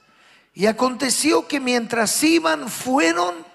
Y 0.52 0.66
aconteció 0.66 1.48
que 1.48 1.58
mientras 1.58 2.22
iban, 2.22 2.68
fueron 2.68 3.47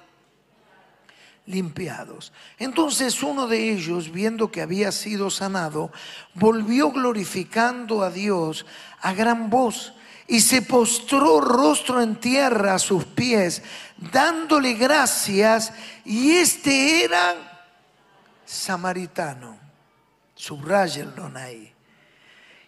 limpiados. 1.45 2.31
Entonces 2.57 3.21
uno 3.23 3.47
de 3.47 3.71
ellos, 3.71 4.12
viendo 4.12 4.51
que 4.51 4.62
había 4.62 4.91
sido 4.91 5.29
sanado, 5.29 5.91
volvió 6.33 6.91
glorificando 6.91 8.03
a 8.03 8.09
Dios 8.09 8.65
a 9.01 9.13
gran 9.13 9.50
voz 9.50 9.93
y 10.27 10.39
se 10.39 10.62
postró 10.62 11.41
rostro 11.41 12.01
en 12.01 12.15
tierra 12.15 12.75
a 12.75 12.79
sus 12.79 13.03
pies, 13.03 13.62
dándole 13.97 14.73
gracias, 14.73 15.73
y 16.05 16.31
este 16.31 17.03
era 17.03 17.69
samaritano. 18.45 19.57
Subrayenlo 20.35 21.31
ahí. 21.35 21.71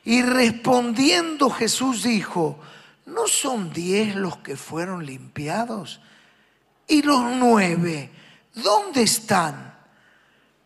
Y 0.03 0.21
respondiendo 0.21 1.49
Jesús 1.49 2.03
dijo, 2.03 2.59
¿no 3.05 3.27
son 3.27 3.73
diez 3.73 4.15
los 4.15 4.37
que 4.37 4.55
fueron 4.55 5.05
limpiados? 5.05 6.01
¿Y 6.87 7.01
los 7.01 7.21
nueve? 7.37 8.11
¿Dónde 8.55 9.03
están? 9.03 9.75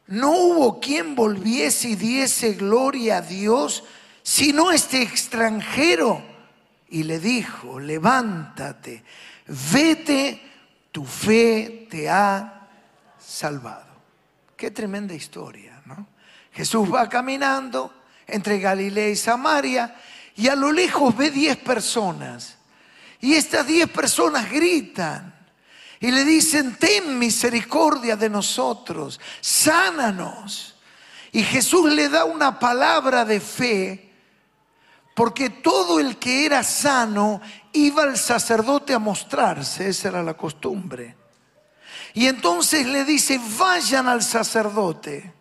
No 0.08 0.32
hubo 0.32 0.80
quien 0.80 1.16
volviese 1.16 1.90
y 1.90 1.96
diese 1.96 2.54
gloria 2.54 3.18
a 3.18 3.22
Dios, 3.22 3.84
sino 4.24 4.72
este 4.72 5.02
extranjero. 5.02 6.24
Y 6.90 7.04
le 7.04 7.20
dijo, 7.20 7.80
levántate, 7.80 9.04
vete, 9.72 10.42
tu 10.92 11.06
fe 11.06 11.88
te 11.90 12.10
ha 12.10 12.68
salvado. 13.20 13.86
Qué 14.56 14.72
tremenda 14.72 15.14
historia, 15.14 15.82
¿no? 15.86 16.08
Jesús 16.52 16.92
va 16.92 17.08
caminando 17.08 17.94
entre 18.26 18.60
Galilea 18.60 19.10
y 19.10 19.16
Samaria 19.16 19.96
y 20.36 20.48
a 20.48 20.56
lo 20.56 20.72
lejos 20.72 21.16
ve 21.16 21.30
diez 21.30 21.58
personas. 21.58 22.58
Y 23.22 23.36
estas 23.36 23.68
diez 23.68 23.90
personas 23.90 24.50
gritan 24.50 25.39
y 26.00 26.12
le 26.12 26.24
dicen, 26.24 26.78
ten 26.80 27.20
misericordia 27.20 28.16
de 28.16 28.30
nosotros, 28.30 29.20
sánanos. 29.42 30.76
Y 31.32 31.44
Jesús 31.44 31.92
le 31.92 32.08
da 32.08 32.24
una 32.24 32.58
palabra 32.58 33.26
de 33.26 33.40
fe, 33.42 34.14
porque 35.14 35.50
todo 35.50 36.00
el 36.00 36.18
que 36.18 36.46
era 36.46 36.64
sano 36.64 37.42
iba 37.74 38.04
al 38.04 38.18
sacerdote 38.18 38.94
a 38.94 39.00
mostrarse, 39.00 39.90
esa 39.90 40.08
era 40.08 40.24
la 40.24 40.36
costumbre. 40.36 41.18
Y 42.14 42.28
entonces 42.28 42.88
le 42.88 43.04
dice, 43.04 43.40
vayan 43.58 44.08
al 44.08 44.24
sacerdote. 44.24 45.34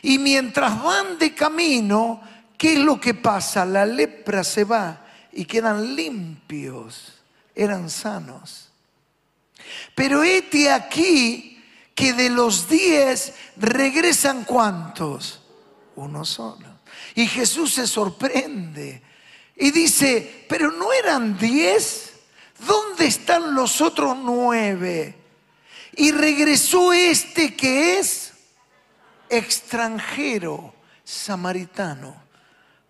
Y 0.00 0.18
mientras 0.18 0.82
van 0.82 1.18
de 1.18 1.34
camino, 1.34 2.22
¿qué 2.56 2.72
es 2.72 2.78
lo 2.78 2.98
que 2.98 3.12
pasa? 3.12 3.66
La 3.66 3.84
lepra 3.84 4.42
se 4.42 4.64
va 4.64 5.04
y 5.32 5.44
quedan 5.44 5.94
limpios, 5.94 7.20
eran 7.54 7.90
sanos. 7.90 8.65
Pero 9.94 10.22
este 10.22 10.70
aquí 10.70 11.62
que 11.94 12.12
de 12.12 12.30
los 12.30 12.68
diez 12.68 13.34
regresan 13.56 14.44
cuántos? 14.44 15.40
Uno 15.96 16.24
solo. 16.24 16.66
Y 17.14 17.26
Jesús 17.26 17.74
se 17.74 17.86
sorprende 17.86 19.02
y 19.56 19.70
dice, 19.70 20.44
pero 20.48 20.70
no 20.70 20.92
eran 20.92 21.38
diez, 21.38 22.12
¿dónde 22.66 23.06
están 23.06 23.54
los 23.54 23.80
otros 23.80 24.16
nueve? 24.18 25.16
Y 25.96 26.12
regresó 26.12 26.92
este 26.92 27.56
que 27.56 27.98
es 27.98 28.34
extranjero, 29.30 30.74
samaritano. 31.04 32.14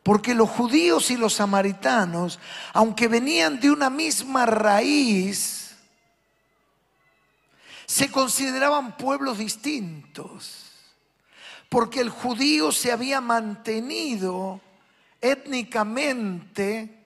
Porque 0.03 0.35
los 0.35 0.51
judíos 0.51 1.11
y 1.11 1.17
los 1.17 1.35
samaritanos, 1.35 2.39
aunque 2.73 3.09
venían 3.09 3.61
de 3.61 3.71
una 3.71 3.91
misma 3.91 4.47
raíz, 4.47 5.66
se 7.87 8.11
consideraban 8.11 8.97
pueblos 8.97 9.39
distintos, 9.39 10.65
porque 11.69 12.01
el 12.01 12.11
judío 12.11 12.73
se 12.73 12.93
había 12.93 13.21
mantenido 13.21 14.61
étnicamente 15.21 17.05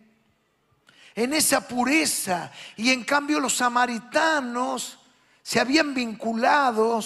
en 1.14 1.34
esa 1.34 1.66
pureza 1.66 2.50
y 2.76 2.90
en 2.90 3.04
cambio 3.04 3.40
los 3.40 3.56
samaritanos 3.56 4.98
se 5.42 5.60
habían 5.60 5.94
vinculado 5.94 7.00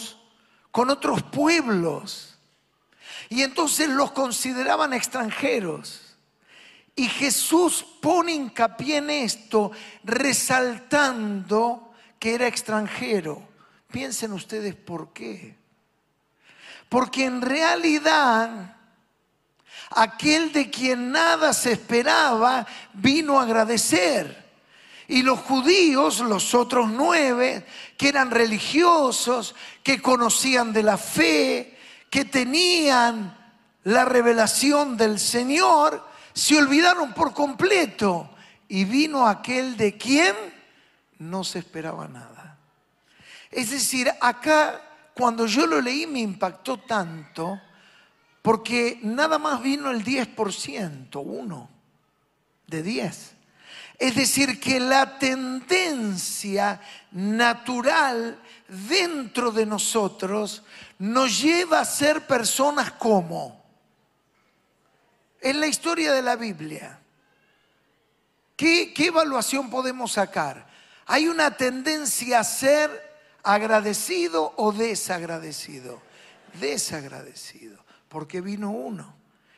con 0.70 0.90
otros 0.90 1.22
pueblos 1.22 2.34
y 3.28 3.42
entonces 3.42 3.88
los 3.88 4.12
consideraban 4.12 4.92
extranjeros. 4.92 6.00
Y 6.96 7.08
Jesús 7.08 7.84
pone 8.00 8.32
hincapié 8.32 8.98
en 8.98 9.10
esto, 9.10 9.72
resaltando 10.04 11.92
que 12.20 12.34
era 12.34 12.46
extranjero. 12.46 13.53
Piensen 13.94 14.32
ustedes 14.32 14.74
por 14.74 15.12
qué. 15.12 15.54
Porque 16.88 17.26
en 17.26 17.40
realidad 17.40 18.74
aquel 19.90 20.50
de 20.50 20.68
quien 20.68 21.12
nada 21.12 21.52
se 21.52 21.70
esperaba 21.70 22.66
vino 22.94 23.38
a 23.38 23.44
agradecer. 23.44 24.50
Y 25.06 25.22
los 25.22 25.38
judíos, 25.38 26.18
los 26.18 26.56
otros 26.56 26.90
nueve, 26.90 27.64
que 27.96 28.08
eran 28.08 28.32
religiosos, 28.32 29.54
que 29.84 30.02
conocían 30.02 30.72
de 30.72 30.82
la 30.82 30.98
fe, 30.98 31.78
que 32.10 32.24
tenían 32.24 33.38
la 33.84 34.04
revelación 34.04 34.96
del 34.96 35.20
Señor, 35.20 36.04
se 36.32 36.58
olvidaron 36.58 37.14
por 37.14 37.32
completo. 37.32 38.28
Y 38.66 38.86
vino 38.86 39.28
aquel 39.28 39.76
de 39.76 39.96
quien 39.96 40.34
no 41.20 41.44
se 41.44 41.60
esperaba 41.60 42.08
nada. 42.08 42.33
Es 43.54 43.70
decir, 43.70 44.10
acá 44.20 44.80
cuando 45.14 45.46
yo 45.46 45.64
lo 45.66 45.80
leí 45.80 46.08
me 46.08 46.18
impactó 46.18 46.76
tanto 46.76 47.60
porque 48.42 48.98
nada 49.02 49.38
más 49.38 49.62
vino 49.62 49.92
el 49.92 50.04
10%, 50.04 51.22
uno 51.24 51.70
de 52.66 52.82
10. 52.82 53.32
Es 54.00 54.16
decir, 54.16 54.58
que 54.58 54.80
la 54.80 55.20
tendencia 55.20 56.80
natural 57.12 58.42
dentro 58.66 59.52
de 59.52 59.66
nosotros 59.66 60.64
nos 60.98 61.40
lleva 61.40 61.78
a 61.78 61.84
ser 61.84 62.26
personas 62.26 62.90
como. 62.90 63.64
En 65.40 65.60
la 65.60 65.68
historia 65.68 66.12
de 66.12 66.22
la 66.22 66.34
Biblia, 66.34 66.98
¿qué, 68.56 68.92
qué 68.92 69.06
evaluación 69.06 69.70
podemos 69.70 70.12
sacar? 70.12 70.66
Hay 71.06 71.28
una 71.28 71.56
tendencia 71.56 72.40
a 72.40 72.44
ser 72.44 73.13
agradecido 73.44 74.54
o 74.56 74.72
desagradecido. 74.72 76.02
Desagradecido, 76.60 77.78
porque 78.08 78.40
vino 78.40 78.70
uno 78.70 79.14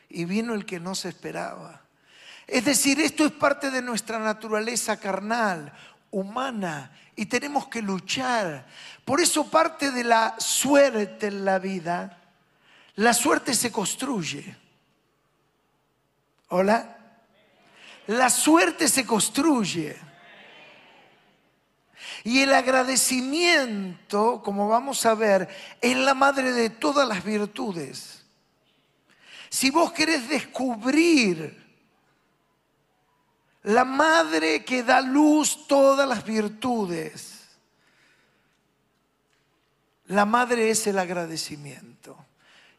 y 0.09 0.25
vino 0.25 0.53
el 0.53 0.65
que 0.65 0.79
no 0.79 0.93
se 0.93 1.09
esperaba. 1.09 1.81
Es 2.45 2.65
decir, 2.65 2.99
esto 3.01 3.25
es 3.25 3.31
parte 3.31 3.71
de 3.71 3.81
nuestra 3.81 4.19
naturaleza 4.19 4.97
carnal, 4.97 5.73
humana, 6.11 6.91
y 7.15 7.25
tenemos 7.25 7.67
que 7.67 7.81
luchar. 7.81 8.65
Por 9.03 9.19
eso 9.19 9.49
parte 9.49 9.91
de 9.91 10.03
la 10.03 10.35
suerte 10.39 11.27
en 11.27 11.43
la 11.43 11.59
vida, 11.59 12.17
la 12.95 13.13
suerte 13.13 13.53
se 13.53 13.71
construye. 13.71 14.55
¿Hola? 16.49 16.97
La 18.07 18.29
suerte 18.29 18.87
se 18.87 19.05
construye. 19.05 20.06
Y 22.23 22.41
el 22.41 22.53
agradecimiento, 22.53 24.41
como 24.43 24.67
vamos 24.67 25.05
a 25.05 25.13
ver, 25.15 25.47
es 25.81 25.97
la 25.97 26.13
madre 26.13 26.51
de 26.51 26.69
todas 26.69 27.07
las 27.07 27.23
virtudes. 27.23 28.25
Si 29.49 29.69
vos 29.69 29.91
querés 29.91 30.27
descubrir 30.27 31.65
la 33.63 33.85
madre 33.85 34.63
que 34.63 34.83
da 34.83 35.01
luz 35.01 35.67
todas 35.67 36.07
las 36.07 36.23
virtudes, 36.23 37.37
la 40.07 40.25
madre 40.25 40.69
es 40.69 40.87
el 40.87 40.99
agradecimiento. 40.99 42.17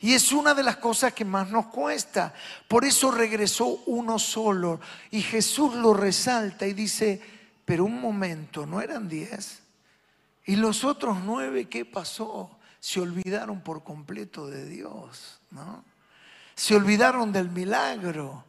Y 0.01 0.15
es 0.15 0.31
una 0.31 0.55
de 0.55 0.63
las 0.63 0.77
cosas 0.77 1.13
que 1.13 1.25
más 1.25 1.51
nos 1.51 1.67
cuesta. 1.67 2.33
Por 2.69 2.85
eso 2.85 3.11
regresó 3.11 3.83
uno 3.87 4.19
solo. 4.19 4.81
Y 5.11 5.23
Jesús 5.23 5.75
lo 5.75 5.93
resalta 5.93 6.67
y 6.67 6.73
dice, 6.73 7.21
pero 7.69 7.85
un 7.85 8.01
momento, 8.01 8.65
¿no 8.65 8.81
eran 8.81 9.11
diez? 9.11 9.59
¿Y 10.47 10.57
los 10.57 10.85
otros 10.85 11.19
nueve 11.23 11.69
qué 11.69 11.85
pasó? 11.85 12.59
Se 12.81 12.99
olvidaron 12.99 13.61
por 13.61 13.85
completo 13.85 14.47
de 14.47 14.65
Dios, 14.65 15.39
¿no? 15.51 15.85
Se 16.55 16.75
olvidaron 16.75 17.31
del 17.31 17.51
milagro. 17.51 18.43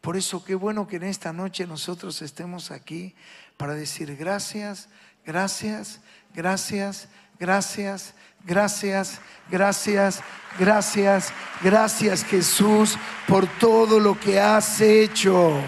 Por 0.00 0.16
eso 0.16 0.42
qué 0.42 0.54
bueno 0.54 0.88
que 0.88 0.96
en 0.96 1.02
esta 1.02 1.34
noche 1.34 1.66
nosotros 1.66 2.22
estemos 2.22 2.70
aquí 2.70 3.14
para 3.58 3.74
decir 3.74 4.16
gracias, 4.16 4.88
gracias, 5.26 6.00
gracias, 6.32 7.08
gracias, 7.38 8.14
gracias, 8.46 9.20
gracias, 9.50 10.22
gracias, 10.58 11.32
gracias 11.62 12.24
Jesús 12.24 12.96
por 13.28 13.46
todo 13.58 14.00
lo 14.00 14.18
que 14.18 14.40
has 14.40 14.80
hecho. 14.80 15.60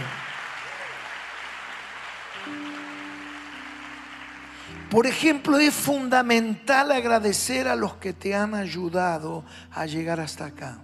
Por 4.94 5.08
ejemplo, 5.08 5.58
es 5.58 5.74
fundamental 5.74 6.92
agradecer 6.92 7.66
a 7.66 7.74
los 7.74 7.96
que 7.96 8.12
te 8.12 8.32
han 8.32 8.54
ayudado 8.54 9.44
a 9.72 9.86
llegar 9.86 10.20
hasta 10.20 10.44
acá. 10.44 10.78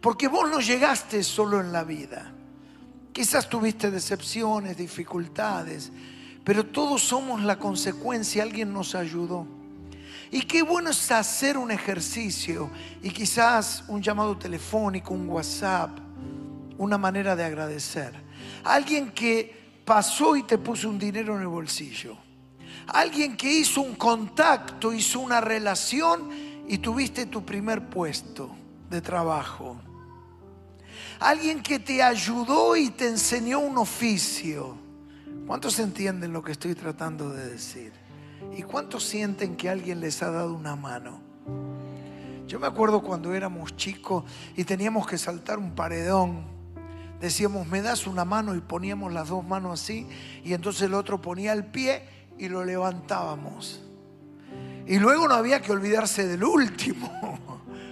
Porque 0.00 0.26
vos 0.26 0.50
no 0.50 0.60
llegaste 0.60 1.22
solo 1.22 1.60
en 1.60 1.72
la 1.72 1.84
vida. 1.84 2.32
Quizás 3.12 3.50
tuviste 3.50 3.90
decepciones, 3.90 4.78
dificultades, 4.78 5.92
pero 6.42 6.64
todos 6.64 7.02
somos 7.02 7.42
la 7.42 7.58
consecuencia, 7.58 8.44
alguien 8.44 8.72
nos 8.72 8.94
ayudó. 8.94 9.46
Y 10.30 10.40
qué 10.40 10.62
bueno 10.62 10.88
es 10.88 11.10
hacer 11.10 11.58
un 11.58 11.70
ejercicio 11.70 12.70
y 13.02 13.10
quizás 13.10 13.84
un 13.88 14.00
llamado 14.00 14.38
telefónico, 14.38 15.12
un 15.12 15.28
WhatsApp, 15.28 15.98
una 16.78 16.96
manera 16.96 17.36
de 17.36 17.44
agradecer. 17.44 18.14
Alguien 18.64 19.10
que 19.10 19.65
pasó 19.86 20.36
y 20.36 20.42
te 20.42 20.58
puso 20.58 20.90
un 20.90 20.98
dinero 20.98 21.36
en 21.36 21.42
el 21.42 21.46
bolsillo. 21.46 22.18
Alguien 22.88 23.36
que 23.36 23.50
hizo 23.50 23.80
un 23.80 23.94
contacto, 23.94 24.92
hizo 24.92 25.20
una 25.20 25.40
relación 25.40 26.28
y 26.68 26.78
tuviste 26.78 27.26
tu 27.26 27.44
primer 27.44 27.88
puesto 27.88 28.50
de 28.90 29.00
trabajo. 29.00 29.76
Alguien 31.20 31.62
que 31.62 31.78
te 31.78 32.02
ayudó 32.02 32.76
y 32.76 32.90
te 32.90 33.06
enseñó 33.06 33.60
un 33.60 33.78
oficio. 33.78 34.76
¿Cuántos 35.46 35.78
entienden 35.78 36.32
lo 36.32 36.42
que 36.42 36.52
estoy 36.52 36.74
tratando 36.74 37.30
de 37.30 37.46
decir? 37.46 37.92
¿Y 38.56 38.62
cuántos 38.62 39.04
sienten 39.04 39.56
que 39.56 39.70
alguien 39.70 40.00
les 40.00 40.22
ha 40.22 40.30
dado 40.30 40.52
una 40.54 40.76
mano? 40.76 41.20
Yo 42.46 42.60
me 42.60 42.66
acuerdo 42.66 43.02
cuando 43.02 43.34
éramos 43.34 43.76
chicos 43.76 44.24
y 44.56 44.64
teníamos 44.64 45.06
que 45.06 45.16
saltar 45.16 45.58
un 45.58 45.74
paredón. 45.74 46.55
Decíamos, 47.20 47.66
me 47.66 47.82
das 47.82 48.06
una 48.06 48.24
mano 48.24 48.54
y 48.54 48.60
poníamos 48.60 49.12
las 49.12 49.28
dos 49.28 49.44
manos 49.44 49.80
así 49.80 50.06
y 50.44 50.52
entonces 50.52 50.82
el 50.82 50.94
otro 50.94 51.20
ponía 51.20 51.52
el 51.52 51.64
pie 51.64 52.08
y 52.38 52.48
lo 52.48 52.64
levantábamos. 52.64 53.82
Y 54.86 54.98
luego 54.98 55.26
no 55.26 55.34
había 55.34 55.62
que 55.62 55.72
olvidarse 55.72 56.26
del 56.26 56.44
último. 56.44 57.38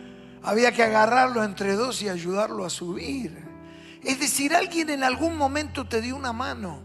había 0.42 0.72
que 0.72 0.82
agarrarlo 0.82 1.42
entre 1.42 1.74
dos 1.74 2.02
y 2.02 2.08
ayudarlo 2.08 2.64
a 2.64 2.70
subir. 2.70 3.44
Es 4.02 4.20
decir, 4.20 4.54
alguien 4.54 4.90
en 4.90 5.02
algún 5.02 5.36
momento 5.36 5.88
te 5.88 6.00
dio 6.00 6.14
una 6.14 6.32
mano, 6.32 6.80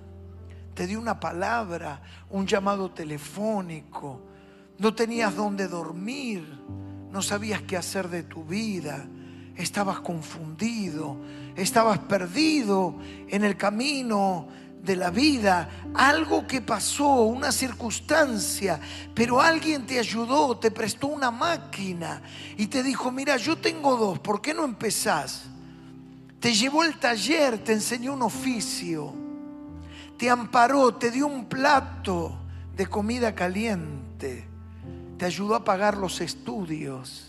te 0.74 0.88
dio 0.88 1.00
una 1.00 1.20
palabra, 1.20 2.02
un 2.30 2.48
llamado 2.48 2.92
telefónico. 2.92 4.22
No 4.78 4.96
tenías 4.96 5.36
dónde 5.36 5.68
dormir 5.68 6.60
no 7.12 7.22
sabías 7.22 7.62
qué 7.64 7.78
hacer 7.78 8.10
de 8.10 8.24
tu 8.24 8.44
vida, 8.44 9.08
estabas 9.56 10.00
confundido, 10.00 11.18
estabas 11.56 12.00
perdido 12.00 12.96
en 13.28 13.44
el 13.44 13.58
camino 13.58 14.48
de 14.82 14.96
la 14.96 15.10
vida, 15.10 15.70
algo 15.94 16.48
que 16.48 16.62
pasó, 16.62 17.24
una 17.24 17.52
circunstancia, 17.52 18.80
pero 19.14 19.42
alguien 19.42 19.86
te 19.86 20.00
ayudó, 20.00 20.58
te 20.58 20.72
prestó 20.72 21.08
una 21.08 21.32
máquina 21.32 22.22
y 22.58 22.68
te 22.68 22.82
dijo, 22.82 23.12
mira, 23.12 23.38
yo 23.38 23.58
tengo 23.58 23.98
dos, 23.98 24.20
¿por 24.20 24.42
qué 24.42 24.54
no 24.54 24.64
empezás? 24.64 25.44
Te 26.40 26.54
llevó 26.54 26.84
el 26.84 26.98
taller, 26.98 27.58
te 27.58 27.74
enseñó 27.74 28.14
un 28.14 28.22
oficio, 28.22 29.14
te 30.18 30.30
amparó, 30.30 30.96
te 30.96 31.12
dio 31.12 31.28
un 31.28 31.46
plato 31.46 32.40
de 32.76 32.88
comida 32.88 33.36
caliente 33.36 34.50
te 35.20 35.26
ayudó 35.26 35.54
a 35.54 35.64
pagar 35.66 35.98
los 35.98 36.22
estudios. 36.22 37.29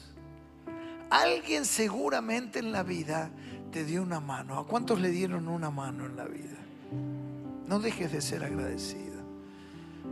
Alguien 1.11 1.65
seguramente 1.65 2.61
en 2.61 2.73
la 2.73 2.85
vida 2.85 3.31
te 3.73 3.85
dio 3.85 4.03
una 4.03 4.21
mano. 4.21 4.59
¿A 4.59 4.67
cuántos 4.67 5.01
le 5.01 5.11
dieron 5.11 5.49
una 5.49 5.71
mano 5.71 6.07
en 6.07 6.17
la 6.17 6.25
vida? 6.25 6.57
No 7.67 7.81
dejes 7.81 8.13
de 8.13 8.21
ser 8.21 8.45
agradecido. 8.45 9.21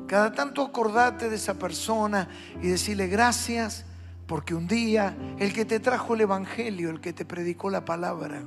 Cada 0.06 0.32
tanto 0.32 0.62
acordate 0.62 1.30
de 1.30 1.36
esa 1.36 1.54
persona 1.54 2.28
y 2.60 2.68
decirle 2.68 3.06
gracias 3.06 3.84
porque 4.26 4.54
un 4.54 4.66
día 4.66 5.16
el 5.38 5.52
que 5.52 5.64
te 5.64 5.80
trajo 5.80 6.14
el 6.14 6.22
Evangelio, 6.22 6.90
el 6.90 7.00
que 7.00 7.12
te 7.12 7.24
predicó 7.24 7.70
la 7.70 7.84
palabra, 7.84 8.42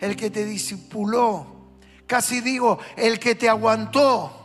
el 0.00 0.16
que 0.16 0.30
te 0.30 0.44
discipuló, 0.44 1.46
casi 2.06 2.40
digo, 2.40 2.78
el 2.96 3.18
que 3.18 3.34
te 3.34 3.48
aguantó, 3.48 4.37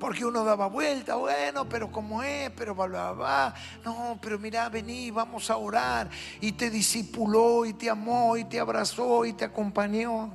Porque 0.00 0.24
uno 0.24 0.42
daba 0.44 0.66
vuelta, 0.66 1.16
bueno, 1.16 1.68
pero 1.68 1.92
como 1.92 2.22
es, 2.22 2.50
pero 2.52 2.74
va, 2.74 2.86
va, 2.86 3.12
va. 3.12 3.54
No, 3.84 4.18
pero 4.22 4.38
mira, 4.38 4.66
vení, 4.70 5.10
vamos 5.10 5.50
a 5.50 5.58
orar. 5.58 6.08
Y 6.40 6.52
te 6.52 6.70
discipuló, 6.70 7.66
y 7.66 7.74
te 7.74 7.90
amó, 7.90 8.34
y 8.38 8.44
te 8.44 8.58
abrazó, 8.58 9.26
y 9.26 9.34
te 9.34 9.44
acompañó. 9.44 10.30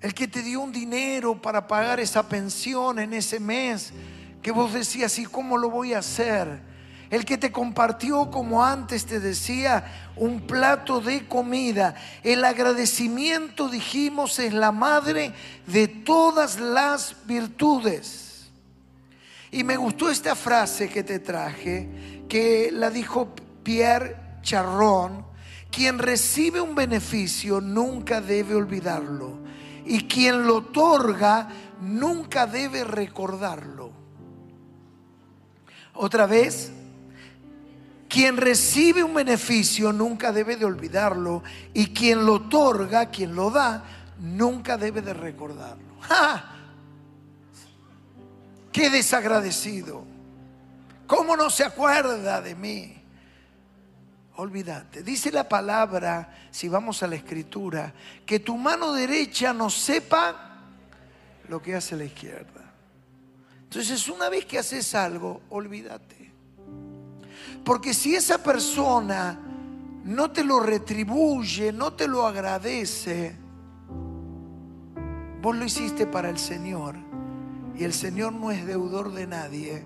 El 0.00 0.14
que 0.14 0.26
te 0.26 0.40
dio 0.40 0.62
un 0.62 0.72
dinero 0.72 1.40
para 1.40 1.68
pagar 1.68 2.00
esa 2.00 2.26
pensión 2.26 2.98
en 2.98 3.12
ese 3.12 3.38
mes, 3.38 3.92
que 4.40 4.50
vos 4.50 4.72
decías, 4.72 5.18
¿y 5.18 5.26
cómo 5.26 5.58
lo 5.58 5.68
voy 5.68 5.92
a 5.92 5.98
hacer? 5.98 6.71
El 7.12 7.26
que 7.26 7.36
te 7.36 7.52
compartió, 7.52 8.30
como 8.30 8.64
antes 8.64 9.04
te 9.04 9.20
decía, 9.20 10.12
un 10.16 10.46
plato 10.46 10.98
de 10.98 11.28
comida. 11.28 11.94
El 12.22 12.42
agradecimiento, 12.42 13.68
dijimos, 13.68 14.38
es 14.38 14.54
la 14.54 14.72
madre 14.72 15.34
de 15.66 15.88
todas 15.88 16.58
las 16.58 17.14
virtudes. 17.26 18.50
Y 19.50 19.62
me 19.62 19.76
gustó 19.76 20.08
esta 20.08 20.34
frase 20.34 20.88
que 20.88 21.04
te 21.04 21.18
traje, 21.18 22.24
que 22.30 22.70
la 22.72 22.88
dijo 22.88 23.34
Pierre 23.62 24.16
Charron, 24.40 25.26
quien 25.70 25.98
recibe 25.98 26.62
un 26.62 26.74
beneficio 26.74 27.60
nunca 27.60 28.22
debe 28.22 28.54
olvidarlo. 28.54 29.36
Y 29.84 30.08
quien 30.08 30.46
lo 30.46 30.56
otorga 30.56 31.46
nunca 31.82 32.46
debe 32.46 32.84
recordarlo. 32.84 33.92
Otra 35.92 36.24
vez, 36.24 36.72
quien 38.12 38.36
recibe 38.36 39.02
un 39.02 39.14
beneficio 39.14 39.90
nunca 39.90 40.32
debe 40.32 40.56
de 40.56 40.66
olvidarlo 40.66 41.42
y 41.72 41.94
quien 41.94 42.26
lo 42.26 42.34
otorga, 42.34 43.06
quien 43.06 43.34
lo 43.34 43.50
da, 43.50 43.84
nunca 44.18 44.76
debe 44.76 45.00
de 45.00 45.14
recordarlo. 45.14 45.96
¡Ja! 46.02 46.56
¡Qué 48.70 48.90
desagradecido! 48.90 50.04
¿Cómo 51.06 51.38
no 51.38 51.48
se 51.48 51.64
acuerda 51.64 52.42
de 52.42 52.54
mí? 52.54 53.02
Olvídate. 54.36 55.02
Dice 55.02 55.32
la 55.32 55.48
palabra, 55.48 56.36
si 56.50 56.68
vamos 56.68 57.02
a 57.02 57.06
la 57.06 57.16
escritura, 57.16 57.94
que 58.26 58.40
tu 58.40 58.58
mano 58.58 58.92
derecha 58.92 59.54
no 59.54 59.70
sepa 59.70 60.58
lo 61.48 61.62
que 61.62 61.74
hace 61.74 61.96
la 61.96 62.04
izquierda. 62.04 62.74
Entonces, 63.62 64.06
una 64.10 64.28
vez 64.28 64.44
que 64.44 64.58
haces 64.58 64.94
algo, 64.94 65.40
olvídate. 65.48 66.21
Porque 67.64 67.94
si 67.94 68.14
esa 68.14 68.38
persona 68.42 69.38
no 70.04 70.30
te 70.30 70.42
lo 70.42 70.60
retribuye, 70.60 71.72
no 71.72 71.92
te 71.92 72.08
lo 72.08 72.26
agradece, 72.26 73.36
vos 75.40 75.56
lo 75.56 75.64
hiciste 75.64 76.06
para 76.06 76.28
el 76.28 76.38
Señor. 76.38 76.96
Y 77.78 77.84
el 77.84 77.92
Señor 77.92 78.32
no 78.32 78.50
es 78.50 78.66
deudor 78.66 79.12
de 79.12 79.26
nadie. 79.26 79.84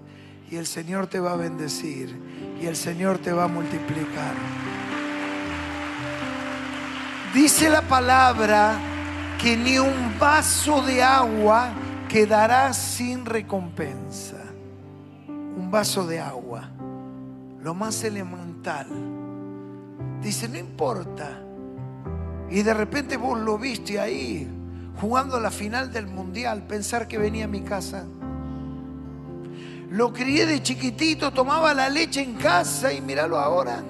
Y 0.50 0.56
el 0.56 0.66
Señor 0.66 1.06
te 1.06 1.20
va 1.20 1.32
a 1.32 1.36
bendecir. 1.36 2.18
Y 2.60 2.66
el 2.66 2.76
Señor 2.76 3.18
te 3.18 3.32
va 3.32 3.44
a 3.44 3.48
multiplicar. 3.48 4.34
Dice 7.34 7.68
la 7.68 7.82
palabra 7.82 8.78
que 9.38 9.56
ni 9.56 9.78
un 9.78 10.18
vaso 10.18 10.80
de 10.80 11.02
agua 11.02 11.70
quedará 12.08 12.72
sin 12.72 13.26
recompensa. 13.26 14.42
Un 15.28 15.70
vaso 15.70 16.06
de 16.06 16.20
agua 16.20 16.70
lo 17.66 17.74
más 17.74 18.04
elemental. 18.04 18.86
Dice, 20.22 20.48
no 20.48 20.56
importa. 20.56 21.42
Y 22.48 22.62
de 22.62 22.72
repente 22.72 23.16
vos 23.16 23.40
lo 23.40 23.58
viste 23.58 23.98
ahí, 23.98 24.48
jugando 25.00 25.40
la 25.40 25.50
final 25.50 25.92
del 25.92 26.06
mundial, 26.06 26.62
pensar 26.68 27.08
que 27.08 27.18
venía 27.18 27.46
a 27.46 27.48
mi 27.48 27.62
casa. 27.62 28.04
Lo 29.90 30.12
crié 30.12 30.46
de 30.46 30.62
chiquitito, 30.62 31.32
tomaba 31.32 31.74
la 31.74 31.88
leche 31.88 32.22
en 32.22 32.34
casa 32.34 32.92
y 32.92 33.00
míralo 33.00 33.36
ahora. 33.36 33.82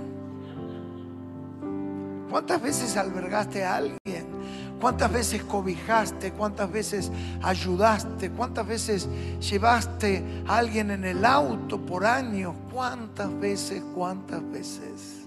¿Cuántas 2.31 2.63
veces 2.63 2.97
albergaste 2.97 3.63
a 3.63 3.77
alguien? 3.77 4.36
¿Cuántas 4.81 5.11
veces 5.11 5.43
cobijaste? 5.45 6.33
¿Cuántas 6.33 6.71
veces 6.71 7.11
ayudaste? 7.43 8.31
¿Cuántas 8.31 8.67
veces 8.67 9.09
llevaste 9.41 10.43
a 10.47 10.59
alguien 10.59 10.91
en 10.91 11.05
el 11.05 11.25
auto 11.25 11.81
por 11.81 12.05
años? 12.05 12.55
¿Cuántas 12.73 13.39
veces? 13.41 13.83
¿Cuántas 13.95 14.43
veces? 14.51 15.27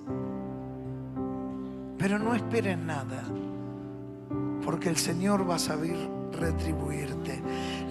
Pero 1.98 2.20
no 2.20 2.36
esperen 2.36 2.86
nada, 2.86 3.24
porque 4.64 4.90
el 4.90 4.98
Señor 4.98 5.50
va 5.50 5.56
a 5.56 5.60
saber 5.60 5.98
retribuirte. 6.32 7.42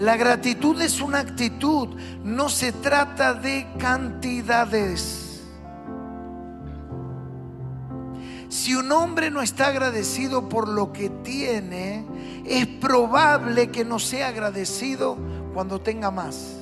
La 0.01 0.17
gratitud 0.17 0.81
es 0.81 1.01
una 1.01 1.19
actitud, 1.19 1.89
no 2.25 2.49
se 2.49 2.73
trata 2.73 3.35
de 3.35 3.67
cantidades. 3.79 5.28
Si 8.49 8.75
un 8.75 8.91
hombre 8.93 9.31
no 9.31 9.43
está 9.43 9.69
agradecido 9.69 10.49
por 10.49 10.69
lo 10.69 10.93
que 10.93 11.11
tiene, 11.11 12.05
es 12.47 12.67
probable 12.67 13.71
que 13.71 13.85
no 13.85 13.99
sea 13.99 14.29
agradecido 14.29 15.19
cuando 15.53 15.81
tenga 15.81 16.11
más. 16.11 16.55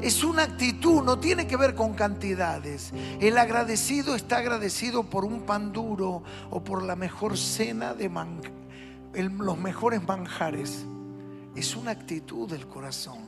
Es 0.00 0.22
una 0.22 0.44
actitud, 0.44 1.02
no 1.02 1.18
tiene 1.18 1.48
que 1.48 1.56
ver 1.56 1.74
con 1.74 1.94
cantidades. 1.94 2.92
El 3.18 3.36
agradecido 3.38 4.14
está 4.14 4.38
agradecido 4.38 5.04
por 5.04 5.24
un 5.24 5.40
pan 5.42 5.72
duro 5.72 6.22
o 6.50 6.62
por 6.62 6.82
la 6.84 6.94
mejor 6.94 7.36
cena 7.36 7.94
de 7.94 8.08
los 9.14 9.58
mejores 9.58 10.06
manjares. 10.06 10.84
Es 11.56 11.74
una 11.74 11.90
actitud 11.90 12.48
del 12.48 12.68
corazón. 12.68 13.18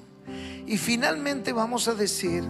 Y 0.66 0.76
finalmente 0.76 1.52
vamos 1.52 1.88
a 1.88 1.94
decir, 1.94 2.44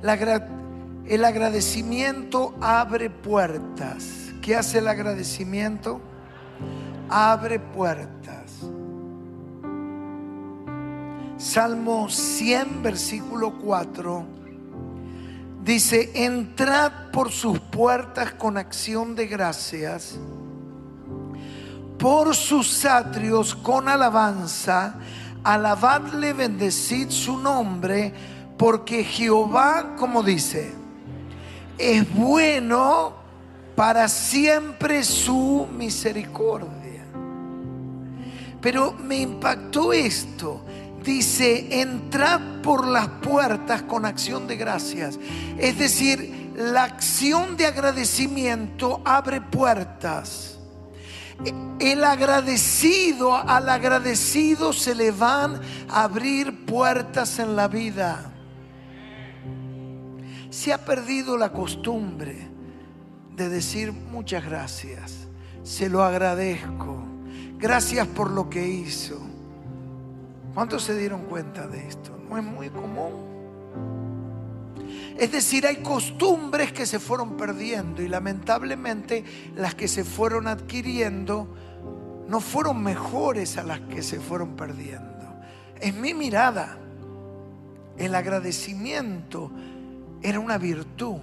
la 0.00 0.16
gratitud 0.16 0.65
El 1.08 1.24
agradecimiento 1.24 2.52
abre 2.60 3.10
puertas. 3.10 4.32
¿Qué 4.42 4.56
hace 4.56 4.78
el 4.78 4.88
agradecimiento? 4.88 6.00
Abre 7.08 7.60
puertas. 7.60 8.52
Salmo 11.36 12.08
100, 12.08 12.82
versículo 12.82 13.56
4. 13.56 14.24
Dice, 15.62 16.10
entrad 16.14 17.10
por 17.12 17.30
sus 17.30 17.60
puertas 17.60 18.32
con 18.32 18.56
acción 18.56 19.14
de 19.14 19.26
gracias, 19.26 20.16
por 21.98 22.34
sus 22.34 22.84
atrios 22.84 23.54
con 23.54 23.88
alabanza, 23.88 24.96
alabadle, 25.44 26.32
bendecid 26.32 27.10
su 27.10 27.38
nombre, 27.38 28.12
porque 28.56 29.04
Jehová, 29.04 29.94
como 29.96 30.22
dice, 30.22 30.85
es 31.78 32.12
bueno 32.14 33.14
para 33.74 34.08
siempre 34.08 35.04
su 35.04 35.68
misericordia. 35.76 37.04
Pero 38.60 38.92
me 38.94 39.18
impactó 39.18 39.92
esto. 39.92 40.62
Dice, 41.04 41.80
entrad 41.80 42.40
por 42.62 42.86
las 42.86 43.06
puertas 43.06 43.82
con 43.82 44.04
acción 44.04 44.46
de 44.46 44.56
gracias. 44.56 45.18
Es 45.56 45.78
decir, 45.78 46.52
la 46.56 46.84
acción 46.84 47.56
de 47.56 47.66
agradecimiento 47.66 49.02
abre 49.04 49.40
puertas. 49.40 50.58
El 51.78 52.02
agradecido, 52.02 53.36
al 53.36 53.68
agradecido 53.68 54.72
se 54.72 54.94
le 54.94 55.10
van 55.10 55.60
a 55.88 56.04
abrir 56.04 56.64
puertas 56.64 57.38
en 57.38 57.54
la 57.54 57.68
vida. 57.68 58.32
Se 60.56 60.72
ha 60.72 60.78
perdido 60.78 61.36
la 61.36 61.52
costumbre 61.52 62.48
de 63.36 63.50
decir 63.50 63.92
muchas 63.92 64.42
gracias, 64.42 65.28
se 65.62 65.90
lo 65.90 66.02
agradezco, 66.02 66.96
gracias 67.58 68.06
por 68.06 68.30
lo 68.30 68.48
que 68.48 68.66
hizo. 68.66 69.20
¿Cuántos 70.54 70.82
se 70.84 70.98
dieron 70.98 71.26
cuenta 71.26 71.68
de 71.68 71.86
esto? 71.86 72.18
No 72.30 72.38
es 72.38 72.42
muy 72.42 72.70
común. 72.70 73.12
Es 75.18 75.30
decir, 75.30 75.66
hay 75.66 75.82
costumbres 75.82 76.72
que 76.72 76.86
se 76.86 77.00
fueron 77.00 77.36
perdiendo 77.36 78.00
y 78.00 78.08
lamentablemente 78.08 79.24
las 79.56 79.74
que 79.74 79.88
se 79.88 80.04
fueron 80.04 80.46
adquiriendo 80.46 81.54
no 82.28 82.40
fueron 82.40 82.82
mejores 82.82 83.58
a 83.58 83.62
las 83.62 83.80
que 83.80 84.02
se 84.02 84.20
fueron 84.20 84.56
perdiendo. 84.56 85.36
Es 85.78 85.94
mi 85.94 86.14
mirada. 86.14 86.78
El 87.98 88.14
agradecimiento 88.14 89.50
era 90.22 90.40
una 90.40 90.58
virtud. 90.58 91.16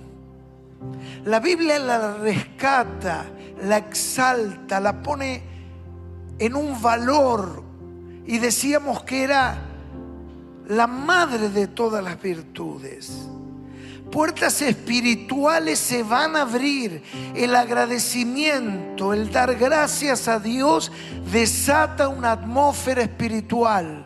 La 1.25 1.39
Biblia 1.39 1.79
la 1.79 2.17
rescata, 2.17 3.25
la 3.63 3.77
exalta, 3.77 4.79
la 4.79 5.01
pone 5.01 5.41
en 6.39 6.55
un 6.55 6.81
valor 6.81 7.63
y 8.25 8.39
decíamos 8.39 9.03
que 9.03 9.23
era 9.23 9.57
la 10.67 10.87
madre 10.87 11.49
de 11.49 11.67
todas 11.67 12.03
las 12.03 12.21
virtudes. 12.21 13.27
Puertas 14.11 14.61
espirituales 14.61 15.79
se 15.79 16.03
van 16.03 16.35
a 16.35 16.41
abrir. 16.41 17.01
El 17.33 17.55
agradecimiento, 17.55 19.11
el 19.11 19.31
dar 19.31 19.55
gracias 19.55 20.27
a 20.27 20.39
Dios 20.39 20.91
desata 21.31 22.09
una 22.09 22.33
atmósfera 22.33 23.01
espiritual. 23.01 24.05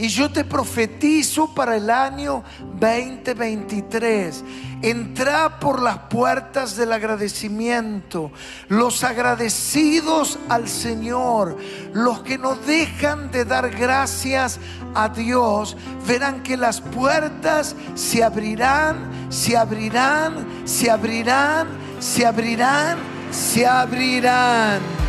Y 0.00 0.08
yo 0.08 0.32
te 0.32 0.46
profetizo 0.46 1.52
para 1.54 1.76
el 1.76 1.90
año 1.90 2.42
2023. 2.80 4.42
Entra 4.80 5.60
por 5.60 5.82
las 5.82 5.98
puertas 6.08 6.74
del 6.74 6.94
agradecimiento. 6.94 8.32
Los 8.68 9.04
agradecidos 9.04 10.38
al 10.48 10.68
Señor, 10.68 11.58
los 11.92 12.20
que 12.20 12.38
no 12.38 12.54
dejan 12.54 13.30
de 13.30 13.44
dar 13.44 13.68
gracias 13.68 14.58
a 14.94 15.10
Dios, 15.10 15.76
verán 16.08 16.42
que 16.42 16.56
las 16.56 16.80
puertas 16.80 17.76
se 17.94 18.24
abrirán, 18.24 18.96
se 19.28 19.58
abrirán, 19.58 20.46
se 20.64 20.90
abrirán, 20.90 21.68
se 21.98 22.24
abrirán, 22.24 22.96
se 23.30 23.66
abrirán. 23.66 24.99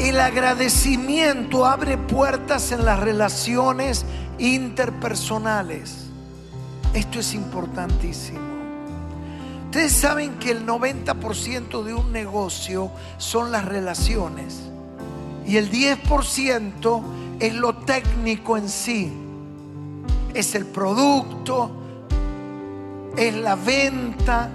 El 0.00 0.18
agradecimiento 0.18 1.66
abre 1.66 1.98
puertas 1.98 2.72
en 2.72 2.86
las 2.86 2.98
relaciones 2.98 4.06
interpersonales. 4.38 6.06
Esto 6.94 7.20
es 7.20 7.34
importantísimo. 7.34 8.40
Ustedes 9.66 9.92
saben 9.92 10.38
que 10.38 10.52
el 10.52 10.66
90% 10.66 11.84
de 11.84 11.92
un 11.92 12.12
negocio 12.12 12.90
son 13.18 13.52
las 13.52 13.66
relaciones 13.66 14.62
y 15.46 15.58
el 15.58 15.70
10% 15.70 17.02
es 17.38 17.54
lo 17.54 17.76
técnico 17.76 18.56
en 18.56 18.70
sí. 18.70 19.12
Es 20.32 20.54
el 20.54 20.64
producto, 20.64 21.70
es 23.18 23.34
la 23.34 23.54
venta 23.54 24.48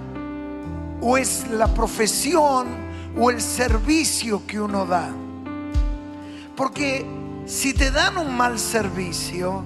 o 1.00 1.16
es 1.16 1.48
la 1.50 1.72
profesión 1.72 2.66
o 3.16 3.30
el 3.30 3.40
servicio 3.40 4.42
que 4.44 4.60
uno 4.60 4.84
da. 4.84 5.08
Porque 6.56 7.06
si 7.46 7.74
te 7.74 7.90
dan 7.90 8.16
un 8.16 8.36
mal 8.36 8.58
servicio, 8.58 9.62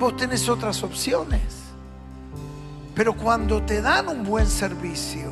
vos 0.00 0.16
tenés 0.16 0.48
otras 0.48 0.82
opciones. 0.82 1.42
Pero 2.94 3.14
cuando 3.14 3.62
te 3.62 3.80
dan 3.80 4.08
un 4.08 4.24
buen 4.24 4.46
servicio, 4.46 5.30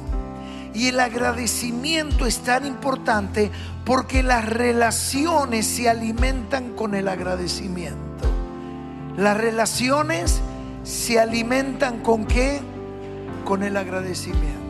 y 0.77 0.89
el 0.89 1.01
agradecimiento 1.01 2.27
es 2.27 2.41
tan 2.41 2.67
importante 2.67 3.51
porque 3.87 4.23
las 4.23 4.45
relaciones 4.47 5.67
se 5.67 5.89
alimentan 5.89 6.75
con 6.75 6.95
el 6.95 7.09
agradecimiento. 7.09 7.97
Las 9.17 9.39
relaciones 9.39 10.41
se 10.85 11.19
alimentan 11.19 12.01
con 12.01 12.27
qué? 12.27 12.61
Con 13.47 13.63
el 13.63 13.79
agradecimiento. 13.79 14.61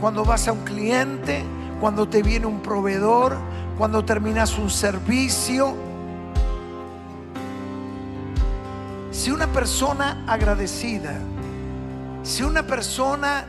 Cuando 0.00 0.24
vas 0.24 0.48
a 0.48 0.52
un 0.52 0.64
cliente, 0.64 1.44
cuando 1.78 2.08
te 2.08 2.22
viene 2.22 2.46
un 2.46 2.60
proveedor, 2.60 3.36
cuando 3.76 4.04
terminas 4.04 4.56
un 4.58 4.70
servicio. 4.70 5.74
Si 9.10 9.30
una 9.30 9.46
persona 9.46 10.24
agradecida, 10.26 11.14
si 12.22 12.42
una 12.42 12.66
persona 12.66 13.44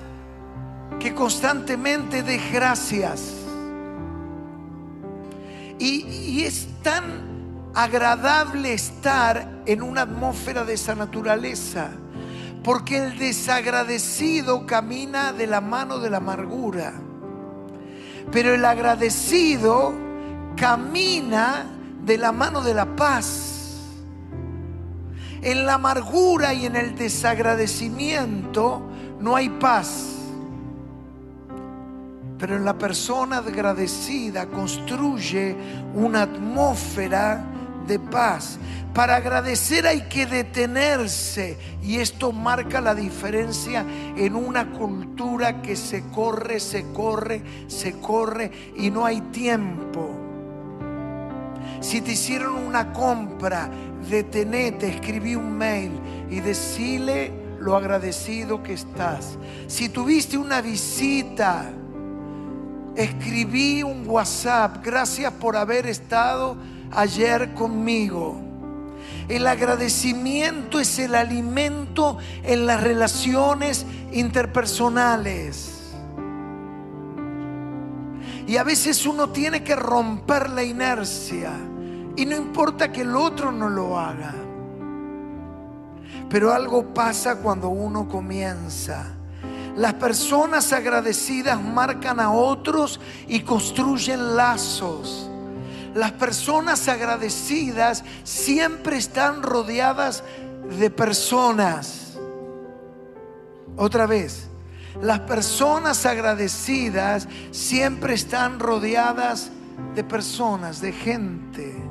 que 0.99 1.13
constantemente 1.13 2.23
dé 2.23 2.39
gracias, 2.51 3.33
y, 5.77 6.05
y, 6.05 6.43
es 6.45 6.67
tan 6.81 7.03
agradable 7.73 8.73
estar 8.73 9.61
en 9.65 9.81
una 9.81 10.03
atmósfera 10.03 10.63
de 10.63 10.75
esa 10.75 10.95
naturaleza, 10.95 11.89
porque 12.63 12.97
el 12.97 13.19
desagradecido 13.19 14.65
camina 14.65 15.33
de 15.33 15.47
la 15.47 15.59
mano 15.59 15.99
de 15.99 16.09
la 16.09 16.17
amargura, 16.17 16.93
pero 18.31 18.53
el 18.53 18.63
agradecido 18.63 20.04
camina 20.55 21.65
de 22.03 22.17
la 22.17 22.31
mano 22.31 22.61
de 22.61 22.73
la 22.73 22.95
paz. 22.95 23.51
En 25.41 25.65
la 25.65 25.75
amargura 25.75 26.53
y 26.53 26.65
en 26.65 26.75
el 26.75 26.95
desagradecimiento 26.95 28.81
no 29.19 29.35
hay 29.35 29.49
paz. 29.49 30.11
Pero 32.37 32.57
en 32.57 32.65
la 32.65 32.77
persona 32.77 33.37
agradecida 33.37 34.47
construye 34.47 35.55
una 35.93 36.23
atmósfera 36.23 37.45
de 37.87 37.99
paz. 37.99 38.57
Para 38.93 39.17
agradecer 39.17 39.85
hay 39.85 40.01
que 40.07 40.25
detenerse 40.25 41.57
y 41.83 41.97
esto 41.97 42.31
marca 42.31 42.81
la 42.81 42.95
diferencia 42.95 43.85
en 44.15 44.35
una 44.35 44.71
cultura 44.71 45.61
que 45.61 45.75
se 45.75 46.03
corre, 46.09 46.59
se 46.59 46.91
corre, 46.93 47.43
se 47.67 47.99
corre 47.99 48.51
y 48.77 48.89
no 48.89 49.05
hay 49.05 49.21
tiempo. 49.21 50.24
Si 51.85 52.01
te 52.01 52.13
hicieron 52.13 52.55
una 52.55 52.91
compra, 52.91 53.69
detenete, 54.09 54.89
escribí 54.89 55.35
un 55.35 55.55
mail 55.55 55.91
y 56.31 56.39
decile 56.39 57.31
lo 57.59 57.75
agradecido 57.75 58.63
que 58.63 58.73
estás. 58.73 59.37
Si 59.67 59.89
tuviste 59.89 60.35
una 60.35 60.61
visita, 60.61 61.71
escribí 62.95 63.83
un 63.83 64.03
WhatsApp, 64.09 64.83
gracias 64.83 65.31
por 65.33 65.55
haber 65.55 65.85
estado 65.85 66.57
ayer 66.89 67.53
conmigo. 67.53 68.35
El 69.29 69.45
agradecimiento 69.45 70.79
es 70.79 70.97
el 70.97 71.13
alimento 71.13 72.17
en 72.41 72.65
las 72.65 72.81
relaciones 72.81 73.85
interpersonales. 74.11 75.93
Y 78.47 78.57
a 78.57 78.63
veces 78.63 79.05
uno 79.05 79.29
tiene 79.29 79.63
que 79.63 79.75
romper 79.75 80.49
la 80.49 80.63
inercia. 80.63 81.51
Y 82.15 82.25
no 82.25 82.35
importa 82.35 82.91
que 82.91 83.01
el 83.01 83.15
otro 83.15 83.51
no 83.51 83.69
lo 83.69 83.99
haga. 83.99 84.33
Pero 86.29 86.53
algo 86.53 86.93
pasa 86.93 87.37
cuando 87.37 87.69
uno 87.69 88.07
comienza. 88.07 89.15
Las 89.75 89.95
personas 89.95 90.71
agradecidas 90.71 91.61
marcan 91.61 92.19
a 92.19 92.31
otros 92.31 92.99
y 93.27 93.41
construyen 93.41 94.35
lazos. 94.35 95.29
Las 95.93 96.13
personas 96.13 96.87
agradecidas 96.87 98.03
siempre 98.23 98.97
están 98.97 99.43
rodeadas 99.43 100.23
de 100.79 100.89
personas. 100.89 102.17
Otra 103.77 104.05
vez, 104.05 104.47
las 105.01 105.21
personas 105.21 106.05
agradecidas 106.05 107.27
siempre 107.51 108.13
están 108.13 108.59
rodeadas 108.59 109.51
de 109.93 110.03
personas, 110.03 110.79
de 110.79 110.93
gente. 110.93 111.84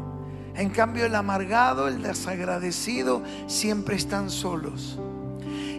En 0.55 0.71
cambio, 0.71 1.07
el 1.07 1.15
amargado, 1.15 1.89
el 1.89 2.03
desagradecido, 2.03 3.23
siempre 3.47 3.97
están 3.97 4.31
solos. 4.31 4.99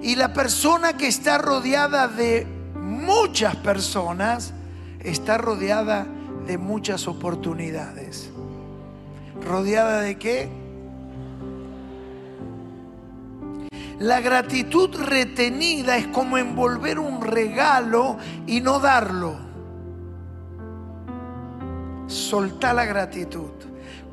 Y 0.03 0.15
la 0.15 0.33
persona 0.33 0.97
que 0.97 1.07
está 1.07 1.37
rodeada 1.37 2.07
de 2.07 2.45
muchas 2.75 3.55
personas, 3.55 4.53
está 4.99 5.37
rodeada 5.37 6.05
de 6.45 6.57
muchas 6.57 7.07
oportunidades. 7.07 8.29
¿Rodeada 9.41 10.01
de 10.01 10.17
qué? 10.17 10.49
La 13.99 14.19
gratitud 14.19 14.93
retenida 14.93 15.97
es 15.97 16.07
como 16.07 16.37
envolver 16.37 16.99
un 16.99 17.21
regalo 17.21 18.17
y 18.45 18.59
no 18.59 18.79
darlo. 18.79 19.37
Soltá 22.07 22.73
la 22.73 22.85
gratitud. 22.85 23.51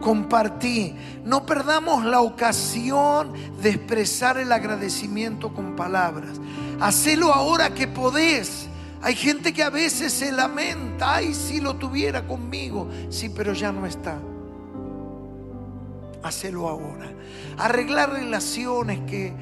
Compartí. 0.00 0.94
No 1.24 1.46
perdamos 1.46 2.04
la 2.04 2.20
ocasión 2.20 3.32
de 3.62 3.70
expresar 3.70 4.38
el 4.38 4.52
agradecimiento 4.52 5.54
con 5.54 5.76
palabras. 5.76 6.40
Hacelo 6.80 7.32
ahora 7.32 7.74
que 7.74 7.86
podés. 7.86 8.68
Hay 9.00 9.14
gente 9.14 9.52
que 9.52 9.62
a 9.62 9.70
veces 9.70 10.12
se 10.12 10.30
lamenta, 10.32 11.16
ay, 11.16 11.34
si 11.34 11.60
lo 11.60 11.76
tuviera 11.76 12.26
conmigo. 12.26 12.88
Sí, 13.10 13.28
pero 13.28 13.52
ya 13.52 13.72
no 13.72 13.86
está. 13.86 14.18
Hacelo 16.22 16.68
ahora. 16.68 17.12
Arreglar 17.58 18.12
relaciones 18.12 19.00
que, 19.00 19.32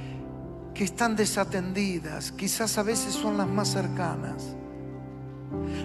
que 0.74 0.84
están 0.84 1.16
desatendidas, 1.16 2.32
quizás 2.32 2.78
a 2.78 2.82
veces 2.82 3.14
son 3.14 3.36
las 3.36 3.48
más 3.48 3.68
cercanas. 3.68 4.56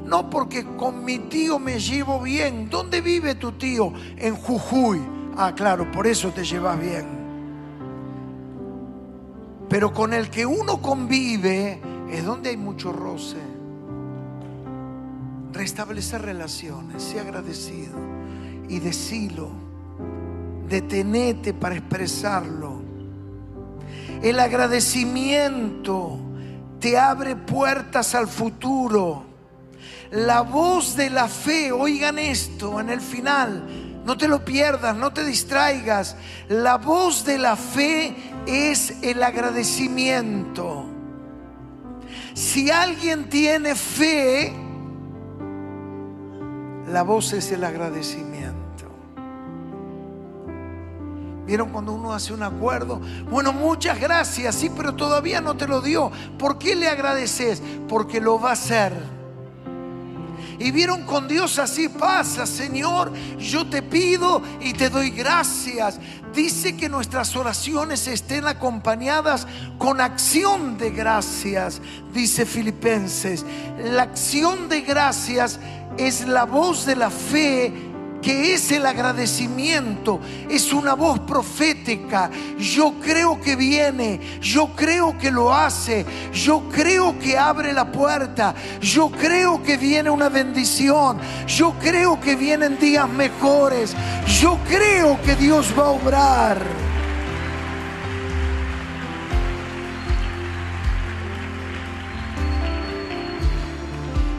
No 0.05 0.29
porque 0.29 0.65
con 0.77 1.03
mi 1.03 1.19
tío 1.19 1.59
me 1.59 1.79
llevo 1.79 2.21
bien. 2.21 2.69
¿Dónde 2.69 3.01
vive 3.01 3.35
tu 3.35 3.53
tío? 3.53 3.93
En 4.17 4.35
Jujuy. 4.35 5.01
Ah, 5.37 5.53
claro, 5.55 5.91
por 5.91 6.07
eso 6.07 6.31
te 6.31 6.43
llevas 6.43 6.79
bien. 6.79 7.05
Pero 9.69 9.93
con 9.93 10.13
el 10.13 10.29
que 10.29 10.45
uno 10.45 10.81
convive 10.81 11.81
es 12.11 12.23
donde 12.23 12.51
hay 12.51 12.57
mucho 12.57 12.93
roce. 12.93 13.37
Restablecer 15.51 16.21
relaciones, 16.21 17.01
sea 17.01 17.23
agradecido 17.23 17.97
y 18.69 18.79
decilo. 18.79 19.49
Detenete 20.69 21.53
para 21.53 21.75
expresarlo. 21.75 22.81
El 24.21 24.39
agradecimiento 24.39 26.19
te 26.79 26.97
abre 26.97 27.35
puertas 27.35 28.15
al 28.15 28.27
futuro. 28.27 29.34
La 30.11 30.41
voz 30.41 30.95
de 30.95 31.09
la 31.09 31.27
fe, 31.27 31.71
oigan 31.71 32.19
esto 32.19 32.79
en 32.79 32.89
el 32.89 33.01
final, 33.01 33.63
no 34.05 34.17
te 34.17 34.27
lo 34.27 34.45
pierdas, 34.45 34.95
no 34.95 35.11
te 35.11 35.25
distraigas. 35.25 36.15
La 36.47 36.77
voz 36.77 37.25
de 37.25 37.39
la 37.39 37.55
fe 37.55 38.15
es 38.45 39.01
el 39.01 39.23
agradecimiento. 39.23 40.85
Si 42.33 42.69
alguien 42.69 43.29
tiene 43.29 43.73
fe, 43.73 44.53
la 46.87 47.01
voz 47.01 47.33
es 47.33 47.51
el 47.51 47.63
agradecimiento. 47.63 48.55
¿Vieron 51.45 51.69
cuando 51.69 51.93
uno 51.93 52.13
hace 52.13 52.33
un 52.33 52.43
acuerdo? 52.43 53.01
Bueno, 53.29 53.53
muchas 53.53 53.99
gracias, 53.99 54.55
sí, 54.55 54.71
pero 54.75 54.95
todavía 54.95 55.41
no 55.41 55.55
te 55.55 55.67
lo 55.67 55.81
dio. 55.81 56.11
¿Por 56.37 56.57
qué 56.57 56.75
le 56.75 56.87
agradeces? 56.87 57.61
Porque 57.87 58.19
lo 58.19 58.39
va 58.39 58.49
a 58.49 58.53
hacer. 58.53 58.93
Y 60.59 60.71
vieron 60.71 61.03
con 61.03 61.27
Dios 61.27 61.59
así 61.59 61.89
pasa, 61.89 62.45
Señor, 62.45 63.11
yo 63.37 63.67
te 63.67 63.81
pido 63.81 64.41
y 64.61 64.73
te 64.73 64.89
doy 64.89 65.09
gracias. 65.09 65.99
Dice 66.33 66.75
que 66.75 66.89
nuestras 66.89 67.35
oraciones 67.35 68.07
estén 68.07 68.45
acompañadas 68.45 69.47
con 69.77 70.01
acción 70.01 70.77
de 70.77 70.91
gracias, 70.91 71.81
dice 72.13 72.45
Filipenses. 72.45 73.45
La 73.83 74.03
acción 74.03 74.69
de 74.69 74.81
gracias 74.81 75.59
es 75.97 76.27
la 76.27 76.43
voz 76.43 76.85
de 76.85 76.95
la 76.95 77.09
fe 77.09 77.94
que 78.25 78.55
es 78.55 78.71
el 78.71 78.87
agradecimiento, 78.87 80.19
es 80.49 80.73
una 80.73 80.95
voz 80.95 81.19
profética. 81.19 82.31
Yo 82.57 82.95
creo 82.99 83.39
que 83.39 83.55
viene, 83.55 84.19
yo 84.41 84.69
creo 84.75 85.15
que 85.15 85.29
lo 85.29 85.53
hace, 85.53 86.03
yo 86.33 86.67
creo 86.73 87.19
que 87.19 87.37
abre 87.37 87.71
la 87.71 87.91
puerta, 87.91 88.55
yo 88.81 89.11
creo 89.11 89.61
que 89.61 89.77
viene 89.77 90.09
una 90.09 90.29
bendición, 90.29 91.19
yo 91.45 91.75
creo 91.79 92.19
que 92.19 92.35
vienen 92.35 92.79
días 92.79 93.07
mejores, 93.07 93.95
yo 94.41 94.57
creo 94.67 95.21
que 95.21 95.35
Dios 95.35 95.71
va 95.77 95.83
a 95.83 95.89
obrar. 95.89 96.65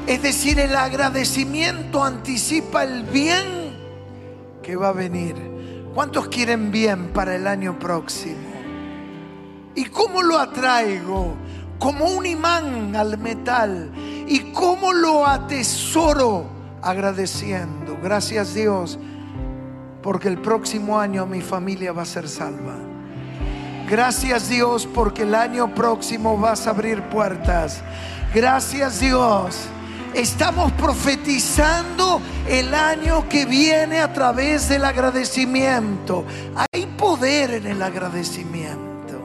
Es 0.08 0.22
decir, 0.22 0.58
el 0.58 0.74
agradecimiento 0.74 2.02
anticipa 2.02 2.82
el 2.82 3.04
bien 3.04 3.65
que 4.66 4.74
va 4.74 4.88
a 4.88 4.92
venir. 4.92 5.36
¿Cuántos 5.94 6.26
quieren 6.26 6.72
bien 6.72 7.12
para 7.12 7.36
el 7.36 7.46
año 7.46 7.78
próximo? 7.78 8.34
¿Y 9.76 9.84
cómo 9.84 10.24
lo 10.24 10.36
atraigo? 10.36 11.36
Como 11.78 12.06
un 12.06 12.26
imán 12.26 12.96
al 12.96 13.16
metal. 13.16 13.92
¿Y 14.26 14.50
cómo 14.50 14.92
lo 14.92 15.24
atesoro? 15.24 16.48
Agradeciendo. 16.82 17.96
Gracias 18.02 18.54
Dios, 18.54 18.98
porque 20.02 20.26
el 20.26 20.38
próximo 20.38 20.98
año 20.98 21.26
mi 21.26 21.42
familia 21.42 21.92
va 21.92 22.02
a 22.02 22.06
ser 22.06 22.28
salva. 22.28 22.74
Gracias 23.88 24.48
Dios, 24.48 24.84
porque 24.92 25.22
el 25.22 25.36
año 25.36 25.72
próximo 25.76 26.36
vas 26.36 26.66
a 26.66 26.70
abrir 26.70 27.02
puertas. 27.02 27.84
Gracias 28.34 28.98
Dios 28.98 29.68
Estamos 30.16 30.72
profetizando 30.72 32.22
el 32.48 32.72
año 32.72 33.28
que 33.28 33.44
viene 33.44 34.00
a 34.00 34.14
través 34.14 34.66
del 34.66 34.86
agradecimiento. 34.86 36.24
Hay 36.72 36.86
poder 36.86 37.50
en 37.50 37.66
el 37.66 37.82
agradecimiento. 37.82 39.20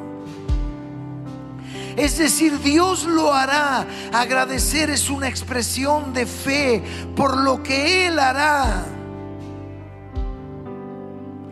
Es 1.95 2.17
decir, 2.17 2.60
Dios 2.60 3.06
lo 3.06 3.34
hará. 3.34 3.88
Agradecer 4.12 4.89
es 4.89 5.10
una 5.10 5.30
expresión 5.30 6.13
de 6.13 6.25
fe 6.25 6.84
por 7.15 7.38
lo 7.38 7.63
que 7.63 8.08
Él 8.08 8.19
hará. 8.19 8.84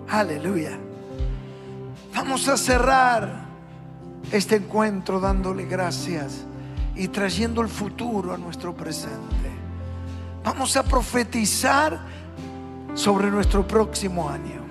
Aleluya. 0.10 0.78
Vamos 2.14 2.46
a 2.50 2.58
cerrar 2.58 3.46
este 4.34 4.58
encuentro 4.58 5.22
dándole 5.22 5.64
gracias 5.64 6.49
y 7.00 7.08
trayendo 7.08 7.62
el 7.62 7.70
futuro 7.70 8.34
a 8.34 8.38
nuestro 8.38 8.76
presente. 8.76 9.50
Vamos 10.44 10.76
a 10.76 10.84
profetizar 10.84 11.98
sobre 12.94 13.32
nuestro 13.32 13.66
próximo 13.66 14.30
año. 14.30 14.62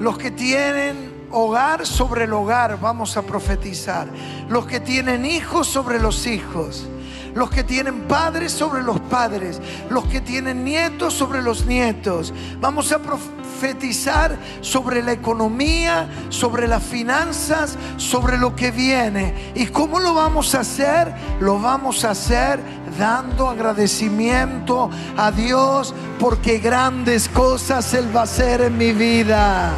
Los 0.00 0.18
que 0.18 0.32
tienen 0.32 1.28
hogar 1.30 1.86
sobre 1.86 2.24
el 2.24 2.32
hogar, 2.32 2.80
vamos 2.80 3.16
a 3.16 3.22
profetizar. 3.22 4.08
Los 4.48 4.66
que 4.66 4.80
tienen 4.80 5.24
hijos 5.24 5.68
sobre 5.68 6.00
los 6.00 6.26
hijos 6.26 6.88
los 7.36 7.50
que 7.50 7.62
tienen 7.62 8.08
padres 8.08 8.50
sobre 8.50 8.82
los 8.82 8.98
padres, 8.98 9.60
los 9.90 10.06
que 10.06 10.20
tienen 10.22 10.64
nietos 10.64 11.12
sobre 11.12 11.42
los 11.42 11.66
nietos. 11.66 12.32
Vamos 12.60 12.90
a 12.92 12.98
profetizar 12.98 14.36
sobre 14.62 15.02
la 15.02 15.12
economía, 15.12 16.08
sobre 16.30 16.66
las 16.66 16.82
finanzas, 16.82 17.76
sobre 17.98 18.38
lo 18.38 18.56
que 18.56 18.70
viene. 18.70 19.52
¿Y 19.54 19.66
cómo 19.66 20.00
lo 20.00 20.14
vamos 20.14 20.54
a 20.54 20.60
hacer? 20.60 21.14
Lo 21.38 21.60
vamos 21.60 22.04
a 22.04 22.10
hacer 22.10 22.58
dando 22.98 23.48
agradecimiento 23.48 24.88
a 25.18 25.30
Dios 25.30 25.94
porque 26.18 26.58
grandes 26.58 27.28
cosas 27.28 27.92
Él 27.92 28.16
va 28.16 28.20
a 28.20 28.24
hacer 28.24 28.62
en 28.62 28.78
mi 28.78 28.92
vida. 28.92 29.74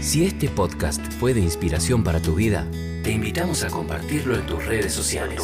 Si 0.00 0.26
este 0.26 0.48
podcast 0.48 1.00
fue 1.20 1.34
de 1.34 1.40
inspiración 1.40 2.02
para 2.02 2.20
tu 2.20 2.34
vida, 2.34 2.66
te 3.04 3.12
invitamos 3.12 3.62
a 3.62 3.68
compartirlo 3.68 4.34
en 4.34 4.46
tus 4.46 4.64
redes 4.64 4.94
sociales. 4.94 5.42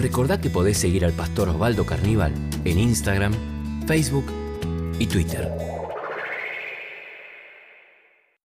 Recordá 0.00 0.40
que 0.40 0.50
podés 0.50 0.78
seguir 0.78 1.04
al 1.04 1.12
pastor 1.12 1.48
Osvaldo 1.48 1.84
Carníbal 1.84 2.32
en 2.64 2.78
Instagram, 2.78 3.34
Facebook 3.88 4.26
y 5.00 5.06
Twitter. 5.06 5.50